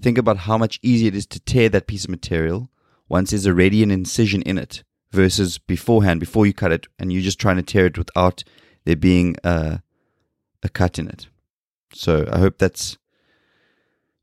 Think 0.00 0.18
about 0.18 0.38
how 0.38 0.58
much 0.58 0.78
easier 0.82 1.08
it 1.08 1.16
is 1.16 1.26
to 1.26 1.40
tear 1.40 1.68
that 1.70 1.86
piece 1.86 2.04
of 2.04 2.10
material 2.10 2.70
once 3.08 3.30
there's 3.30 3.46
already 3.46 3.82
an 3.82 3.90
incision 3.90 4.42
in 4.42 4.58
it 4.58 4.84
versus 5.10 5.58
beforehand, 5.58 6.20
before 6.20 6.46
you 6.46 6.52
cut 6.52 6.72
it, 6.72 6.86
and 6.98 7.12
you're 7.12 7.22
just 7.22 7.40
trying 7.40 7.56
to 7.56 7.62
tear 7.62 7.86
it 7.86 7.98
without 7.98 8.44
there 8.84 8.96
being 8.96 9.36
a, 9.42 9.80
a 10.62 10.68
cut 10.68 10.98
in 10.98 11.08
it. 11.08 11.28
So 11.94 12.28
I 12.30 12.38
hope 12.38 12.58
that's 12.58 12.98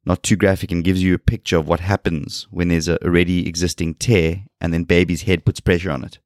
not 0.05 0.21
too 0.21 0.35
graphic 0.35 0.71
and 0.71 0.83
gives 0.83 1.01
you 1.01 1.15
a 1.15 1.19
picture 1.19 1.57
of 1.57 1.67
what 1.67 1.79
happens 1.79 2.47
when 2.51 2.67
there's 2.67 2.87
a 2.87 3.03
already 3.03 3.47
existing 3.47 3.95
tear 3.95 4.45
and 4.61 4.71
then 4.71 4.83
baby's 4.83 5.23
head 5.23 5.45
puts 5.45 5.59
pressure 5.59 5.91
on 5.91 6.03
it. 6.03 6.19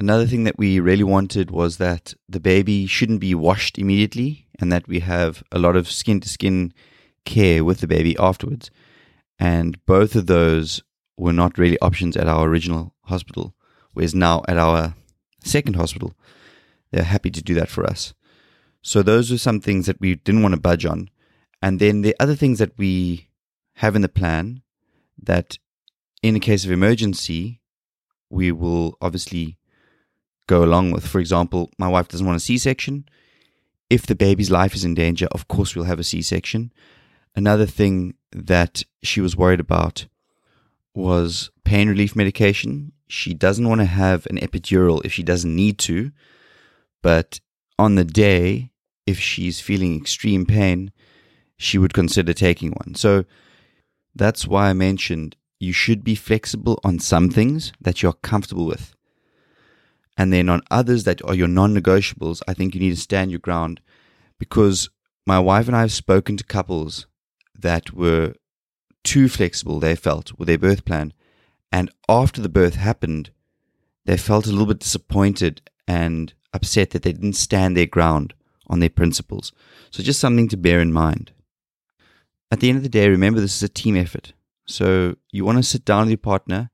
Another 0.00 0.26
thing 0.26 0.44
that 0.44 0.58
we 0.58 0.78
really 0.78 1.02
wanted 1.02 1.50
was 1.50 1.78
that 1.78 2.14
the 2.28 2.38
baby 2.38 2.86
shouldn't 2.86 3.20
be 3.20 3.34
washed 3.34 3.78
immediately 3.78 4.46
and 4.60 4.70
that 4.70 4.86
we 4.86 5.00
have 5.00 5.42
a 5.50 5.58
lot 5.58 5.74
of 5.74 5.90
skin 5.90 6.20
to 6.20 6.28
skin 6.28 6.72
care 7.24 7.64
with 7.64 7.80
the 7.80 7.88
baby 7.88 8.16
afterwards. 8.16 8.70
And 9.40 9.84
both 9.86 10.14
of 10.14 10.26
those 10.26 10.82
were 11.16 11.32
not 11.32 11.58
really 11.58 11.78
options 11.80 12.16
at 12.16 12.28
our 12.28 12.46
original 12.46 12.94
hospital, 13.02 13.54
whereas 13.92 14.14
now 14.14 14.44
at 14.46 14.56
our 14.56 14.94
second 15.44 15.74
hospital, 15.74 16.14
they're 16.92 17.02
happy 17.02 17.30
to 17.30 17.42
do 17.42 17.54
that 17.54 17.68
for 17.68 17.84
us. 17.84 18.14
So 18.82 19.02
those 19.02 19.32
are 19.32 19.38
some 19.38 19.60
things 19.60 19.86
that 19.86 20.00
we 20.00 20.14
didn't 20.14 20.42
want 20.42 20.54
to 20.54 20.60
budge 20.60 20.86
on. 20.86 21.10
And 21.60 21.80
then 21.80 22.02
the 22.02 22.14
other 22.20 22.36
things 22.36 22.60
that 22.60 22.78
we 22.78 23.30
have 23.74 23.96
in 23.96 24.02
the 24.02 24.08
plan 24.08 24.62
that 25.20 25.58
in 26.22 26.36
a 26.36 26.40
case 26.40 26.64
of 26.64 26.70
emergency, 26.70 27.60
we 28.30 28.52
will 28.52 28.96
obviously 29.00 29.57
go 30.48 30.64
along 30.64 30.90
with. 30.90 31.06
For 31.06 31.20
example, 31.20 31.70
my 31.78 31.86
wife 31.86 32.08
doesn't 32.08 32.26
want 32.26 32.36
a 32.36 32.40
C 32.40 32.58
section. 32.58 33.04
If 33.88 34.06
the 34.06 34.16
baby's 34.16 34.50
life 34.50 34.74
is 34.74 34.84
in 34.84 34.94
danger, 34.94 35.28
of 35.30 35.46
course, 35.46 35.76
we'll 35.76 35.84
have 35.84 36.00
a 36.00 36.04
C 36.04 36.20
section. 36.22 36.72
Another 37.36 37.66
thing 37.66 38.14
that 38.32 38.82
she 39.02 39.20
was 39.20 39.36
worried 39.36 39.60
about 39.60 40.06
was 40.94 41.50
pain 41.64 41.88
relief 41.88 42.16
medication. 42.16 42.92
She 43.06 43.32
doesn't 43.32 43.68
want 43.68 43.80
to 43.80 43.86
have 43.86 44.26
an 44.26 44.38
epidural 44.38 45.04
if 45.04 45.12
she 45.12 45.22
doesn't 45.22 45.54
need 45.54 45.78
to, 45.78 46.10
but 47.00 47.40
on 47.78 47.94
the 47.94 48.04
day, 48.04 48.70
if 49.06 49.18
she's 49.20 49.60
feeling 49.60 49.96
extreme 49.96 50.44
pain, 50.44 50.90
she 51.56 51.78
would 51.78 51.94
consider 51.94 52.32
taking 52.32 52.72
one. 52.72 52.94
So 52.94 53.24
that's 54.14 54.46
why 54.46 54.68
I 54.68 54.72
mentioned 54.74 55.36
you 55.60 55.72
should 55.72 56.04
be 56.04 56.14
flexible 56.14 56.78
on 56.84 56.98
some 56.98 57.30
things 57.30 57.72
that 57.80 58.02
you're 58.02 58.12
comfortable 58.12 58.66
with. 58.66 58.94
And 60.18 60.32
then 60.32 60.48
on 60.48 60.62
others 60.68 61.04
that 61.04 61.24
are 61.24 61.34
your 61.34 61.46
non 61.46 61.72
negotiables, 61.72 62.42
I 62.48 62.52
think 62.52 62.74
you 62.74 62.80
need 62.80 62.90
to 62.90 63.00
stand 63.00 63.30
your 63.30 63.38
ground 63.38 63.80
because 64.38 64.90
my 65.24 65.38
wife 65.38 65.68
and 65.68 65.76
I 65.76 65.80
have 65.80 65.92
spoken 65.92 66.36
to 66.36 66.44
couples 66.44 67.06
that 67.56 67.92
were 67.92 68.34
too 69.04 69.28
flexible, 69.28 69.78
they 69.78 69.94
felt, 69.94 70.36
with 70.36 70.48
their 70.48 70.58
birth 70.58 70.84
plan. 70.84 71.12
And 71.70 71.90
after 72.08 72.42
the 72.42 72.48
birth 72.48 72.74
happened, 72.74 73.30
they 74.06 74.16
felt 74.16 74.46
a 74.46 74.50
little 74.50 74.66
bit 74.66 74.80
disappointed 74.80 75.62
and 75.86 76.34
upset 76.52 76.90
that 76.90 77.02
they 77.02 77.12
didn't 77.12 77.34
stand 77.34 77.76
their 77.76 77.86
ground 77.86 78.34
on 78.66 78.80
their 78.80 78.90
principles. 78.90 79.52
So, 79.90 80.02
just 80.02 80.20
something 80.20 80.48
to 80.48 80.56
bear 80.56 80.80
in 80.80 80.92
mind. 80.92 81.32
At 82.50 82.60
the 82.60 82.68
end 82.68 82.78
of 82.78 82.82
the 82.82 82.88
day, 82.88 83.08
remember 83.08 83.40
this 83.40 83.56
is 83.56 83.62
a 83.62 83.68
team 83.68 83.96
effort. 83.96 84.32
So, 84.66 85.16
you 85.30 85.44
want 85.44 85.58
to 85.58 85.62
sit 85.62 85.84
down 85.84 86.02
with 86.02 86.10
your 86.10 86.18
partner 86.18 86.70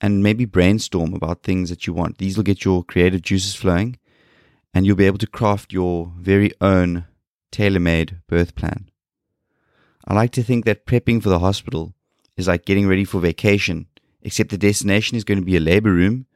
and 0.00 0.22
maybe 0.22 0.44
brainstorm 0.44 1.14
about 1.14 1.42
things 1.42 1.70
that 1.70 1.86
you 1.86 1.92
want. 1.92 2.18
These 2.18 2.36
will 2.36 2.44
get 2.44 2.64
your 2.64 2.84
creative 2.84 3.22
juices 3.22 3.54
flowing, 3.54 3.98
and 4.74 4.84
you'll 4.84 4.96
be 4.96 5.06
able 5.06 5.18
to 5.18 5.26
craft 5.26 5.72
your 5.72 6.12
very 6.18 6.52
own 6.60 7.06
tailor 7.50 7.80
made 7.80 8.20
birth 8.28 8.54
plan. 8.54 8.90
I 10.06 10.14
like 10.14 10.32
to 10.32 10.42
think 10.42 10.64
that 10.64 10.86
prepping 10.86 11.22
for 11.22 11.30
the 11.30 11.38
hospital 11.38 11.94
is 12.36 12.48
like 12.48 12.64
getting 12.64 12.86
ready 12.86 13.04
for 13.04 13.20
vacation, 13.20 13.86
except 14.22 14.50
the 14.50 14.58
destination 14.58 15.16
is 15.16 15.24
going 15.24 15.40
to 15.40 15.46
be 15.46 15.56
a 15.56 15.60
labor 15.60 15.92
room, 15.92 16.26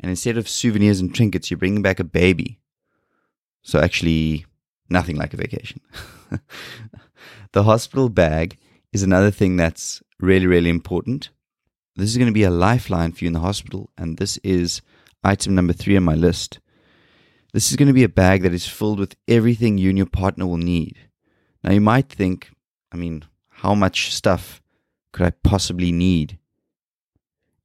and 0.00 0.10
instead 0.10 0.36
of 0.36 0.48
souvenirs 0.48 1.00
and 1.00 1.14
trinkets, 1.14 1.50
you're 1.50 1.58
bringing 1.58 1.82
back 1.82 2.00
a 2.00 2.04
baby. 2.04 2.58
So, 3.62 3.80
actually, 3.80 4.44
nothing 4.90 5.16
like 5.16 5.32
a 5.32 5.38
vacation. 5.38 5.80
the 7.52 7.62
hospital 7.62 8.08
bag 8.08 8.58
is 8.92 9.02
another 9.02 9.30
thing 9.30 9.56
that's 9.56 10.02
really, 10.20 10.46
really 10.46 10.68
important. 10.68 11.30
This 11.96 12.10
is 12.10 12.16
going 12.16 12.28
to 12.28 12.32
be 12.32 12.42
a 12.42 12.50
lifeline 12.50 13.12
for 13.12 13.24
you 13.24 13.28
in 13.28 13.34
the 13.34 13.40
hospital, 13.40 13.90
and 13.96 14.18
this 14.18 14.36
is 14.38 14.82
item 15.22 15.54
number 15.54 15.72
three 15.72 15.96
on 15.96 16.02
my 16.02 16.14
list. 16.14 16.58
This 17.52 17.70
is 17.70 17.76
going 17.76 17.86
to 17.86 17.94
be 17.94 18.02
a 18.02 18.08
bag 18.08 18.42
that 18.42 18.52
is 18.52 18.66
filled 18.66 18.98
with 18.98 19.14
everything 19.28 19.78
you 19.78 19.90
and 19.90 19.98
your 19.98 20.08
partner 20.08 20.44
will 20.44 20.56
need. 20.56 20.98
Now, 21.62 21.72
you 21.72 21.80
might 21.80 22.08
think, 22.08 22.50
I 22.90 22.96
mean, 22.96 23.24
how 23.48 23.76
much 23.76 24.12
stuff 24.12 24.60
could 25.12 25.24
I 25.24 25.30
possibly 25.44 25.92
need? 25.92 26.38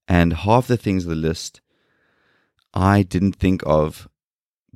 And 0.07 0.33
half 0.33 0.67
the 0.67 0.77
things 0.77 1.05
on 1.05 1.09
the 1.09 1.15
list 1.15 1.62
I 2.71 3.01
didn't 3.01 3.36
think 3.36 3.63
of 3.65 4.07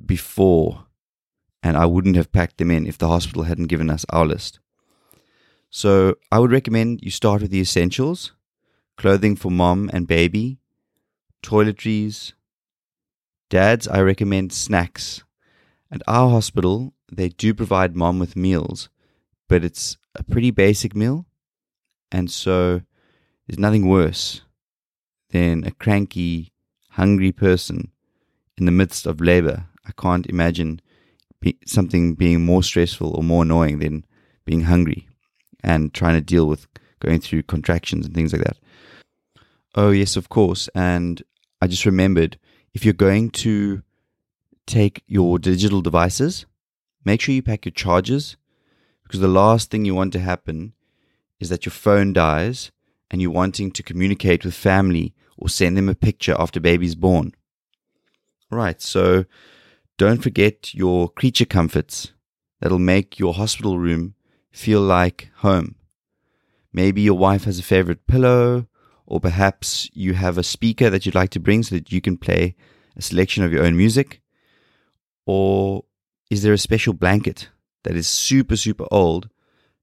before, 0.04 0.86
and 1.62 1.76
I 1.76 1.86
wouldn't 1.86 2.16
have 2.16 2.32
packed 2.32 2.58
them 2.58 2.72
in 2.72 2.88
if 2.88 2.98
the 2.98 3.06
hospital 3.06 3.44
hadn't 3.44 3.68
given 3.68 3.88
us 3.88 4.04
our 4.10 4.26
list. 4.26 4.58
So 5.70 6.16
I 6.32 6.40
would 6.40 6.50
recommend 6.50 7.02
you 7.02 7.12
start 7.12 7.42
with 7.42 7.52
the 7.52 7.60
essentials 7.60 8.32
clothing 8.96 9.36
for 9.36 9.50
mom 9.50 9.90
and 9.92 10.06
baby, 10.06 10.58
toiletries. 11.42 12.32
Dads, 13.50 13.86
I 13.88 14.00
recommend 14.00 14.52
snacks. 14.52 15.22
At 15.90 16.02
our 16.06 16.30
hospital, 16.30 16.94
they 17.12 17.28
do 17.28 17.54
provide 17.54 17.94
mom 17.94 18.18
with 18.18 18.36
meals, 18.36 18.88
but 19.48 19.64
it's 19.64 19.96
a 20.14 20.24
pretty 20.24 20.50
basic 20.50 20.96
meal. 20.96 21.26
And 22.10 22.30
so 22.30 22.82
there's 23.46 23.58
nothing 23.58 23.88
worse 23.88 24.42
than 25.30 25.64
a 25.64 25.70
cranky, 25.70 26.52
hungry 26.90 27.32
person 27.32 27.90
in 28.56 28.66
the 28.66 28.72
midst 28.72 29.06
of 29.06 29.20
labor. 29.20 29.66
I 29.86 29.92
can't 29.92 30.26
imagine 30.26 30.80
be, 31.40 31.58
something 31.66 32.14
being 32.14 32.44
more 32.44 32.62
stressful 32.62 33.14
or 33.14 33.22
more 33.22 33.42
annoying 33.42 33.80
than 33.80 34.04
being 34.44 34.62
hungry 34.62 35.08
and 35.62 35.92
trying 35.92 36.14
to 36.14 36.20
deal 36.20 36.46
with 36.46 36.66
going 37.00 37.20
through 37.20 37.42
contractions 37.42 38.06
and 38.06 38.14
things 38.14 38.32
like 38.32 38.42
that. 38.42 38.58
Oh, 39.74 39.90
yes, 39.90 40.16
of 40.16 40.28
course. 40.28 40.68
And 40.74 41.22
I 41.60 41.66
just 41.66 41.86
remembered 41.86 42.38
if 42.72 42.84
you're 42.84 42.94
going 42.94 43.30
to 43.30 43.82
take 44.66 45.02
your 45.06 45.38
digital 45.38 45.82
devices, 45.82 46.46
make 47.04 47.20
sure 47.20 47.34
you 47.34 47.42
pack 47.42 47.64
your 47.64 47.72
chargers 47.72 48.36
because 49.02 49.20
the 49.20 49.28
last 49.28 49.70
thing 49.70 49.84
you 49.84 49.94
want 49.94 50.12
to 50.14 50.20
happen 50.20 50.72
is 51.40 51.48
that 51.48 51.66
your 51.66 51.72
phone 51.72 52.12
dies 52.12 52.70
and 53.10 53.20
you're 53.20 53.30
wanting 53.30 53.70
to 53.72 53.82
communicate 53.82 54.44
with 54.44 54.54
family 54.54 55.14
or 55.36 55.48
send 55.48 55.76
them 55.76 55.88
a 55.88 55.94
picture 55.94 56.34
after 56.38 56.60
baby's 56.60 56.94
born. 56.94 57.32
Right, 58.50 58.80
so 58.80 59.24
don't 59.98 60.22
forget 60.22 60.74
your 60.74 61.08
creature 61.08 61.44
comforts 61.44 62.12
that'll 62.60 62.78
make 62.78 63.18
your 63.18 63.34
hospital 63.34 63.78
room 63.78 64.14
feel 64.50 64.80
like 64.80 65.30
home. 65.36 65.74
Maybe 66.72 67.02
your 67.02 67.18
wife 67.18 67.44
has 67.44 67.58
a 67.58 67.62
favorite 67.62 68.06
pillow, 68.06 68.66
or 69.06 69.20
perhaps 69.20 69.90
you 69.92 70.14
have 70.14 70.38
a 70.38 70.42
speaker 70.42 70.90
that 70.90 71.04
you'd 71.04 71.14
like 71.14 71.30
to 71.30 71.40
bring 71.40 71.62
so 71.62 71.74
that 71.74 71.92
you 71.92 72.00
can 72.00 72.16
play 72.16 72.54
a 72.96 73.02
selection 73.02 73.44
of 73.44 73.52
your 73.52 73.64
own 73.64 73.76
music. 73.76 74.20
Or 75.26 75.84
is 76.30 76.42
there 76.42 76.52
a 76.52 76.58
special 76.58 76.92
blanket 76.92 77.48
that 77.82 77.96
is 77.96 78.06
super, 78.06 78.56
super 78.56 78.86
old, 78.90 79.28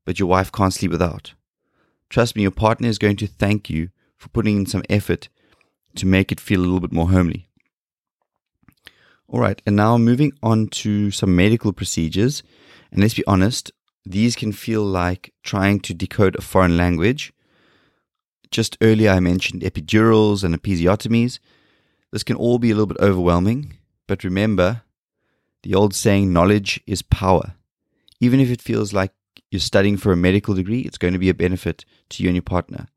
but 0.05 0.19
your 0.19 0.27
wife 0.27 0.51
can't 0.51 0.73
sleep 0.73 0.91
without? 0.91 1.33
Trust 2.09 2.35
me, 2.35 2.41
your 2.41 2.51
partner 2.51 2.89
is 2.89 2.97
going 2.97 3.15
to 3.17 3.27
thank 3.27 3.69
you 3.69 3.89
for 4.17 4.29
putting 4.29 4.57
in 4.57 4.65
some 4.65 4.83
effort 4.89 5.29
to 5.95 6.05
make 6.05 6.31
it 6.31 6.39
feel 6.39 6.59
a 6.59 6.63
little 6.63 6.79
bit 6.79 6.91
more 6.91 7.09
homely. 7.09 7.47
All 9.27 9.39
right, 9.39 9.61
and 9.65 9.77
now 9.77 9.97
moving 9.97 10.33
on 10.43 10.67
to 10.67 11.09
some 11.09 11.35
medical 11.35 11.71
procedures. 11.71 12.43
And 12.91 12.99
let's 12.99 13.13
be 13.13 13.23
honest, 13.25 13.71
these 14.05 14.35
can 14.35 14.51
feel 14.51 14.83
like 14.83 15.33
trying 15.41 15.79
to 15.81 15.93
decode 15.93 16.35
a 16.35 16.41
foreign 16.41 16.75
language. 16.75 17.31
Just 18.51 18.77
earlier, 18.81 19.11
I 19.11 19.21
mentioned 19.21 19.61
epidurals 19.61 20.43
and 20.43 20.53
episiotomies. 20.53 21.39
This 22.11 22.23
can 22.23 22.35
all 22.35 22.59
be 22.59 22.69
a 22.69 22.75
little 22.75 22.87
bit 22.87 22.99
overwhelming, 22.99 23.77
but 24.07 24.25
remember 24.25 24.81
the 25.63 25.73
old 25.73 25.95
saying, 25.95 26.33
knowledge 26.33 26.81
is 26.85 27.01
power. 27.01 27.55
Even 28.19 28.41
if 28.41 28.51
it 28.51 28.61
feels 28.61 28.93
like 28.93 29.13
you're 29.49 29.59
studying 29.59 29.95
for 29.95 30.11
a 30.11 30.17
medical 30.17 30.53
degree, 30.53 30.81
it's 30.81 30.97
going 30.97 31.13
to 31.13 31.19
be 31.19 31.29
a 31.29 31.33
benefit 31.33 31.85
to 32.09 32.23
you 32.23 32.29
and 32.29 32.35
your 32.35 32.43
partner. 32.43 32.87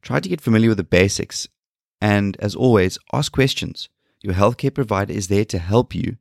Try 0.00 0.20
to 0.20 0.28
get 0.28 0.40
familiar 0.40 0.68
with 0.68 0.78
the 0.78 0.84
basics, 0.84 1.48
and 2.00 2.36
as 2.38 2.54
always, 2.54 2.98
ask 3.12 3.32
questions. 3.32 3.88
Your 4.22 4.34
healthcare 4.34 4.72
provider 4.72 5.12
is 5.12 5.28
there 5.28 5.44
to 5.46 5.58
help 5.58 5.94
you, 5.94 6.18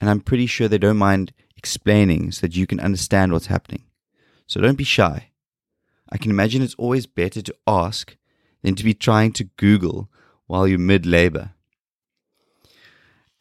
and 0.00 0.08
I'm 0.08 0.20
pretty 0.20 0.46
sure 0.46 0.68
they 0.68 0.78
don't 0.78 0.98
mind 0.98 1.32
explaining 1.56 2.30
so 2.32 2.42
that 2.42 2.56
you 2.56 2.66
can 2.66 2.80
understand 2.80 3.32
what's 3.32 3.46
happening. 3.46 3.84
So 4.46 4.60
don't 4.60 4.78
be 4.78 4.84
shy. 4.84 5.30
I 6.14 6.16
can 6.16 6.30
imagine 6.30 6.62
it's 6.62 6.76
always 6.76 7.06
better 7.06 7.42
to 7.42 7.54
ask 7.66 8.16
than 8.62 8.76
to 8.76 8.84
be 8.84 8.94
trying 8.94 9.32
to 9.32 9.50
Google 9.56 10.08
while 10.46 10.68
you're 10.68 10.78
mid 10.78 11.04
labor. 11.04 11.50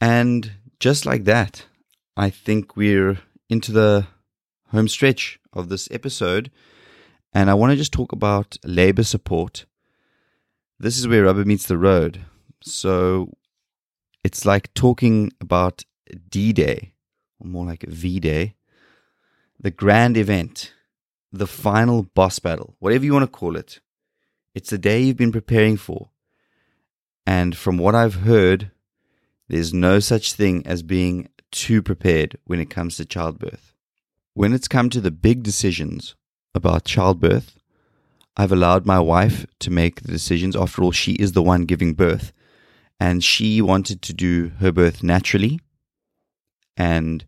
And 0.02 0.54
just 0.80 1.06
like 1.06 1.26
that, 1.26 1.68
I 2.18 2.32
think 2.32 2.76
we're 2.76 3.20
into 3.48 3.72
the 3.72 4.08
home 4.72 4.88
stretch 4.88 5.40
of 5.54 5.70
this 5.70 5.88
episode. 5.92 6.50
And 7.32 7.52
I 7.52 7.54
want 7.54 7.72
to 7.72 7.78
just 7.78 7.94
talk 7.94 8.12
about 8.12 8.58
labor 8.66 9.04
support. 9.04 9.66
This 10.80 10.98
is 10.98 11.08
where 11.08 11.26
rubber 11.26 11.46
meets 11.46 11.68
the 11.68 11.78
road. 11.78 12.26
So 12.64 13.34
it's 14.24 14.46
like 14.48 14.74
talking 14.74 15.32
about 15.40 15.84
D 16.28 16.52
Day, 16.54 16.94
or 17.40 17.48
more 17.48 17.66
like 17.66 17.84
V 17.84 18.20
Day, 18.20 18.56
the 19.60 19.72
grand 19.72 20.18
event, 20.18 20.74
the 21.34 21.48
final 21.48 22.04
boss 22.04 22.38
battle, 22.40 22.76
whatever 22.80 23.04
you 23.04 23.12
want 23.12 23.24
to 23.24 23.28
call 23.28 23.56
it. 23.56 23.82
It's 24.54 24.70
the 24.70 24.78
day 24.78 25.02
you've 25.02 25.18
been 25.18 25.32
preparing 25.32 25.78
for. 25.78 26.12
And 27.26 27.58
from 27.58 27.78
what 27.78 27.96
I've 27.96 28.16
heard, 28.16 28.72
there's 29.50 29.74
no 29.74 30.00
such 30.00 30.34
thing 30.34 30.66
as 30.68 30.84
being 30.84 31.30
too 31.52 31.82
prepared 31.82 32.38
when 32.46 32.60
it 32.60 32.70
comes 32.70 32.98
to 32.98 33.06
childbirth. 33.06 33.74
When 34.36 34.54
it's 34.54 34.68
come 34.68 34.90
to 34.92 35.02
the 35.02 35.12
big 35.12 35.42
decisions 35.42 36.16
about 36.54 36.86
childbirth, 36.86 37.58
I've 38.38 38.52
allowed 38.52 38.86
my 38.86 39.00
wife 39.00 39.46
to 39.60 39.72
make 39.72 40.02
the 40.02 40.12
decisions. 40.12 40.56
After 40.56 40.84
all, 40.84 40.92
she 40.92 41.14
is 41.14 41.32
the 41.32 41.44
one 41.44 41.66
giving 41.66 41.94
birth 41.94 42.32
and 43.00 43.24
she 43.24 43.62
wanted 43.62 44.02
to 44.04 44.14
do 44.14 44.52
her 44.60 44.72
birth 44.72 45.04
naturally. 45.04 45.60
And 46.78 47.26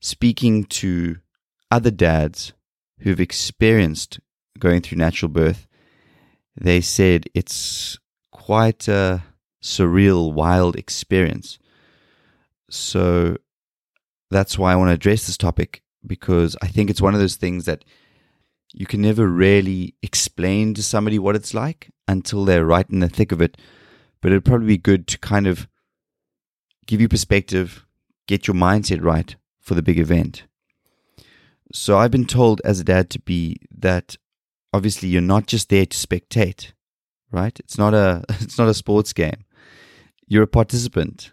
speaking 0.00 0.64
to 0.64 1.18
other 1.70 1.90
dads 1.90 2.52
who've 3.00 3.20
experienced 3.20 4.20
going 4.58 4.80
through 4.80 4.98
natural 4.98 5.28
birth, 5.28 5.66
they 6.56 6.80
said 6.80 7.26
it's 7.34 7.98
quite 8.32 8.88
a 8.88 9.22
surreal, 9.62 10.32
wild 10.32 10.76
experience. 10.76 11.58
So 12.70 13.36
that's 14.30 14.58
why 14.58 14.72
I 14.72 14.76
want 14.76 14.88
to 14.88 14.94
address 14.94 15.26
this 15.26 15.36
topic 15.36 15.82
because 16.06 16.56
I 16.62 16.68
think 16.68 16.90
it's 16.90 17.02
one 17.02 17.14
of 17.14 17.20
those 17.20 17.36
things 17.36 17.64
that 17.64 17.84
you 18.72 18.86
can 18.86 19.00
never 19.00 19.26
really 19.26 19.94
explain 20.02 20.74
to 20.74 20.82
somebody 20.82 21.18
what 21.18 21.36
it's 21.36 21.54
like 21.54 21.90
until 22.06 22.44
they're 22.44 22.66
right 22.66 22.88
in 22.90 23.00
the 23.00 23.08
thick 23.08 23.32
of 23.32 23.40
it 23.40 23.56
but 24.20 24.32
it'd 24.32 24.44
probably 24.44 24.66
be 24.66 24.78
good 24.78 25.06
to 25.08 25.18
kind 25.18 25.46
of 25.46 25.68
give 26.86 27.00
you 27.00 27.08
perspective, 27.08 27.86
get 28.26 28.46
your 28.46 28.56
mindset 28.56 29.02
right 29.02 29.36
for 29.60 29.74
the 29.74 29.82
big 29.82 29.98
event. 29.98 30.44
So 31.72 31.98
I've 31.98 32.10
been 32.10 32.26
told 32.26 32.60
as 32.64 32.80
a 32.80 32.84
dad 32.84 33.10
to 33.10 33.20
be 33.20 33.58
that 33.70 34.16
obviously 34.72 35.08
you're 35.08 35.20
not 35.20 35.46
just 35.46 35.68
there 35.68 35.86
to 35.86 35.96
spectate, 35.96 36.72
right? 37.30 37.58
It's 37.60 37.78
not 37.78 37.94
a 37.94 38.24
it's 38.40 38.58
not 38.58 38.68
a 38.68 38.74
sports 38.74 39.12
game. 39.12 39.44
You're 40.26 40.44
a 40.44 40.48
participant, 40.48 41.32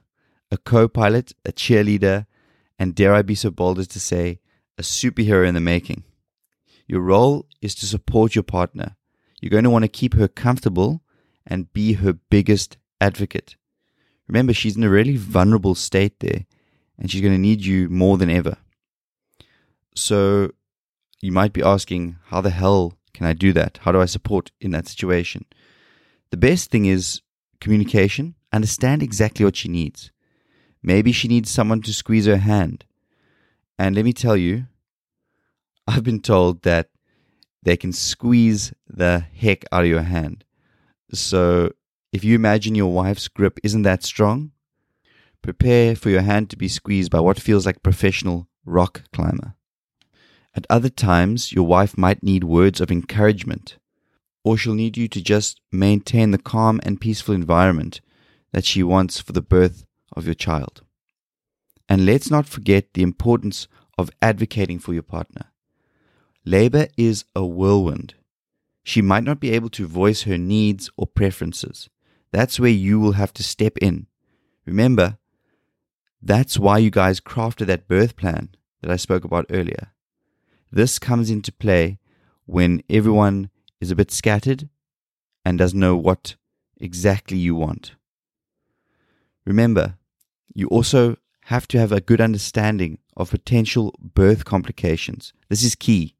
a 0.51 0.57
co-pilot, 0.57 1.33
a 1.45 1.51
cheerleader, 1.51 2.25
and 2.79 2.95
dare 2.95 3.13
I 3.13 3.21
be 3.21 3.35
so 3.35 3.51
bold 3.51 3.79
as 3.79 3.87
to 3.89 3.99
say, 3.99 4.39
a 4.77 4.81
superhero 4.81 5.47
in 5.47 5.53
the 5.53 5.61
making. 5.61 6.03
Your 6.87 7.01
role 7.01 7.45
is 7.61 7.75
to 7.75 7.85
support 7.85 8.35
your 8.35 8.43
partner. 8.43 8.95
You're 9.41 9.49
going 9.49 9.63
to 9.63 9.69
want 9.69 9.83
to 9.83 9.89
keep 9.89 10.13
her 10.13 10.27
comfortable 10.27 11.01
and 11.45 11.71
be 11.73 11.93
her 11.93 12.13
biggest 12.13 12.77
advocate. 13.01 13.55
Remember, 14.27 14.53
she's 14.53 14.77
in 14.77 14.83
a 14.83 14.89
really 14.89 15.17
vulnerable 15.17 15.75
state 15.75 16.19
there, 16.19 16.45
and 16.97 17.11
she's 17.11 17.21
going 17.21 17.33
to 17.33 17.39
need 17.39 17.63
you 17.63 17.89
more 17.89 18.17
than 18.17 18.29
ever. 18.29 18.57
So, 19.95 20.51
you 21.21 21.31
might 21.31 21.53
be 21.53 21.63
asking, 21.63 22.17
how 22.25 22.41
the 22.41 22.49
hell 22.49 22.97
can 23.13 23.25
I 23.25 23.33
do 23.33 23.53
that? 23.53 23.79
How 23.81 23.91
do 23.91 24.01
I 24.01 24.05
support 24.05 24.51
in 24.59 24.71
that 24.71 24.87
situation? 24.87 25.45
The 26.31 26.37
best 26.37 26.69
thing 26.69 26.85
is 26.85 27.21
communication. 27.61 28.35
Understand 28.51 29.01
exactly 29.01 29.45
what 29.45 29.55
she 29.55 29.69
needs. 29.69 30.11
Maybe 30.83 31.11
she 31.11 31.27
needs 31.27 31.49
someone 31.49 31.81
to 31.83 31.93
squeeze 31.93 32.25
her 32.25 32.37
hand. 32.37 32.85
And 33.79 33.95
let 33.95 34.05
me 34.05 34.13
tell 34.13 34.37
you, 34.37 34.67
I've 35.87 36.03
been 36.03 36.21
told 36.21 36.63
that 36.63 36.89
they 37.63 37.77
can 37.77 37.91
squeeze 37.91 38.73
the 38.87 39.25
heck 39.33 39.65
out 39.71 39.83
of 39.83 39.89
your 39.89 40.03
hand. 40.03 40.43
So 41.11 41.71
if 42.11 42.23
you 42.23 42.35
imagine 42.35 42.75
your 42.75 42.91
wife's 42.91 43.27
grip 43.27 43.59
isn't 43.63 43.81
that 43.83 44.03
strong, 44.03 44.51
prepare 45.41 45.95
for 45.95 46.09
your 46.09 46.21
hand 46.21 46.49
to 46.49 46.57
be 46.57 46.67
squeezed 46.67 47.11
by 47.11 47.19
what 47.19 47.39
feels 47.39 47.65
like 47.65 47.83
professional 47.83 48.47
rock 48.65 49.03
climber. 49.11 49.55
At 50.55 50.65
other 50.69 50.89
times, 50.89 51.51
your 51.51 51.65
wife 51.65 51.97
might 51.97 52.23
need 52.23 52.43
words 52.43 52.79
of 52.79 52.91
encouragement, 52.91 53.77
or 54.43 54.57
she'll 54.57 54.73
need 54.73 54.97
you 54.97 55.07
to 55.09 55.21
just 55.21 55.59
maintain 55.71 56.31
the 56.31 56.37
calm 56.37 56.79
and 56.83 57.01
peaceful 57.01 57.35
environment 57.35 58.01
that 58.53 58.65
she 58.65 58.83
wants 58.83 59.19
for 59.19 59.33
the 59.33 59.41
birth 59.41 59.85
of 60.15 60.25
your 60.25 60.35
child. 60.35 60.81
And 61.89 62.05
let's 62.05 62.31
not 62.31 62.47
forget 62.47 62.93
the 62.93 63.03
importance 63.03 63.67
of 63.97 64.09
advocating 64.21 64.79
for 64.79 64.93
your 64.93 65.03
partner. 65.03 65.47
Labor 66.45 66.87
is 66.97 67.25
a 67.35 67.45
whirlwind 67.45 68.15
she 68.87 69.01
might 69.01 69.23
not 69.23 69.39
be 69.39 69.49
able 69.49 69.69
to 69.69 69.87
voice 69.87 70.21
her 70.21 70.37
needs 70.37 70.91
or 70.95 71.07
preferences. 71.07 71.89
That's 72.31 72.59
where 72.59 72.69
you 72.69 72.99
will 72.99 73.13
have 73.13 73.33
to 73.33 73.43
step 73.43 73.79
in. 73.79 74.05
Remember, 74.63 75.17
that's 76.21 76.59
why 76.59 76.77
you 76.77 76.91
guys 76.91 77.19
crafted 77.19 77.65
that 77.65 77.87
birth 77.87 78.15
plan 78.15 78.49
that 78.81 78.91
I 78.91 78.95
spoke 78.97 79.23
about 79.23 79.47
earlier. 79.49 79.91
This 80.75 80.99
comes 80.99 81.29
into 81.29 81.53
play 81.53 81.99
when 82.45 82.83
everyone 82.89 83.49
is 83.79 83.91
a 83.91 83.95
bit 83.95 84.11
scattered 84.11 84.67
and 85.45 85.57
doesn't 85.57 85.79
know 85.79 85.95
what 85.95 86.35
exactly 86.75 87.37
you 87.37 87.55
want. 87.55 87.93
Remember, 89.45 89.95
you 90.53 90.67
also 90.67 91.15
have 91.45 91.65
to 91.69 91.79
have 91.79 91.93
a 91.93 92.01
good 92.01 92.19
understanding 92.19 92.97
of 93.15 93.29
potential 93.29 93.95
birth 94.01 94.43
complications. 94.43 95.31
This 95.47 95.63
is 95.63 95.75
key. 95.75 96.17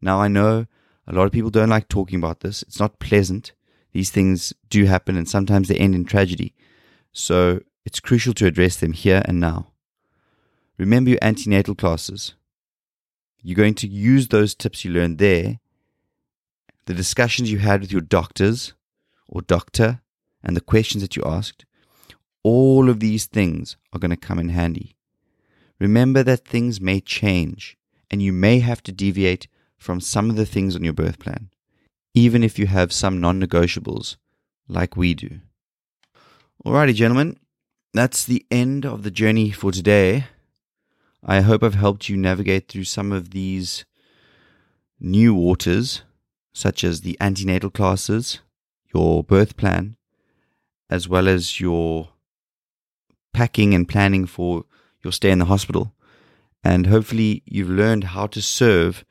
Now, 0.00 0.20
I 0.20 0.28
know 0.28 0.66
a 1.08 1.12
lot 1.12 1.26
of 1.26 1.32
people 1.32 1.50
don't 1.50 1.68
like 1.68 1.88
talking 1.88 2.20
about 2.20 2.40
this. 2.40 2.62
It's 2.62 2.78
not 2.78 3.00
pleasant. 3.00 3.54
These 3.92 4.10
things 4.10 4.52
do 4.68 4.84
happen 4.84 5.16
and 5.16 5.28
sometimes 5.28 5.66
they 5.66 5.74
end 5.74 5.96
in 5.96 6.04
tragedy. 6.04 6.54
So 7.10 7.60
it's 7.84 7.98
crucial 7.98 8.34
to 8.34 8.46
address 8.46 8.76
them 8.76 8.92
here 8.92 9.22
and 9.24 9.40
now. 9.40 9.72
Remember 10.78 11.10
your 11.10 11.18
antenatal 11.20 11.74
classes. 11.74 12.34
You're 13.42 13.56
going 13.56 13.74
to 13.74 13.88
use 13.88 14.28
those 14.28 14.54
tips 14.54 14.84
you 14.84 14.92
learned 14.92 15.18
there, 15.18 15.60
the 16.86 16.94
discussions 16.94 17.50
you 17.50 17.58
had 17.58 17.80
with 17.80 17.92
your 17.92 18.00
doctors 18.00 18.74
or 19.28 19.42
doctor, 19.42 20.00
and 20.42 20.56
the 20.56 20.60
questions 20.60 21.02
that 21.02 21.16
you 21.16 21.22
asked. 21.24 21.64
All 22.42 22.88
of 22.88 23.00
these 23.00 23.26
things 23.26 23.76
are 23.92 23.98
going 23.98 24.10
to 24.10 24.16
come 24.16 24.38
in 24.38 24.48
handy. 24.50 24.96
Remember 25.78 26.22
that 26.22 26.46
things 26.46 26.80
may 26.80 27.00
change 27.00 27.76
and 28.10 28.22
you 28.22 28.32
may 28.32 28.58
have 28.60 28.82
to 28.84 28.92
deviate 28.92 29.46
from 29.78 30.00
some 30.00 30.30
of 30.30 30.36
the 30.36 30.46
things 30.46 30.74
on 30.74 30.84
your 30.84 30.92
birth 30.92 31.18
plan. 31.18 31.50
even 32.14 32.42
if 32.42 32.58
you 32.58 32.66
have 32.66 32.92
some 32.92 33.20
non 33.20 33.40
negotiables 33.40 34.16
like 34.68 34.96
we 34.96 35.14
do. 35.14 35.40
Alrighty, 36.64 36.94
gentlemen, 36.94 37.38
that's 37.94 38.24
the 38.24 38.44
end 38.50 38.84
of 38.84 39.02
the 39.02 39.10
journey 39.10 39.50
for 39.50 39.72
today. 39.72 40.26
I 41.24 41.42
hope 41.42 41.62
I've 41.62 41.74
helped 41.74 42.08
you 42.08 42.16
navigate 42.16 42.68
through 42.68 42.84
some 42.84 43.12
of 43.12 43.30
these 43.30 43.84
new 44.98 45.34
waters, 45.34 46.02
such 46.52 46.82
as 46.82 47.00
the 47.00 47.16
antenatal 47.20 47.70
classes, 47.70 48.40
your 48.94 49.22
birth 49.22 49.56
plan, 49.56 49.96
as 50.88 51.08
well 51.08 51.28
as 51.28 51.60
your 51.60 52.10
packing 53.32 53.74
and 53.74 53.88
planning 53.88 54.26
for 54.26 54.64
your 55.02 55.12
stay 55.12 55.30
in 55.30 55.38
the 55.38 55.44
hospital. 55.44 55.94
And 56.64 56.86
hopefully, 56.86 57.42
you've 57.46 57.70
learned 57.70 58.04
how 58.04 58.26
to 58.28 58.42
serve 58.42 59.04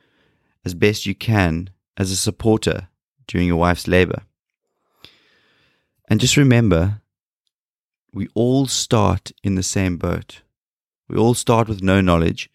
as 0.65 0.73
best 0.73 1.05
you 1.05 1.15
can 1.15 1.69
as 1.97 2.11
a 2.11 2.15
supporter 2.15 2.89
during 3.27 3.47
your 3.47 3.57
wife's 3.57 3.87
labor. 3.87 4.23
And 6.09 6.19
just 6.19 6.37
remember, 6.37 7.01
we 8.13 8.27
all 8.33 8.65
start 8.67 9.31
in 9.43 9.55
the 9.55 9.63
same 9.63 9.97
boat. 9.97 10.41
We 11.09 11.17
all 11.17 11.33
start 11.33 11.67
with 11.67 11.81
no 11.81 12.01
knowledge, 12.01 12.51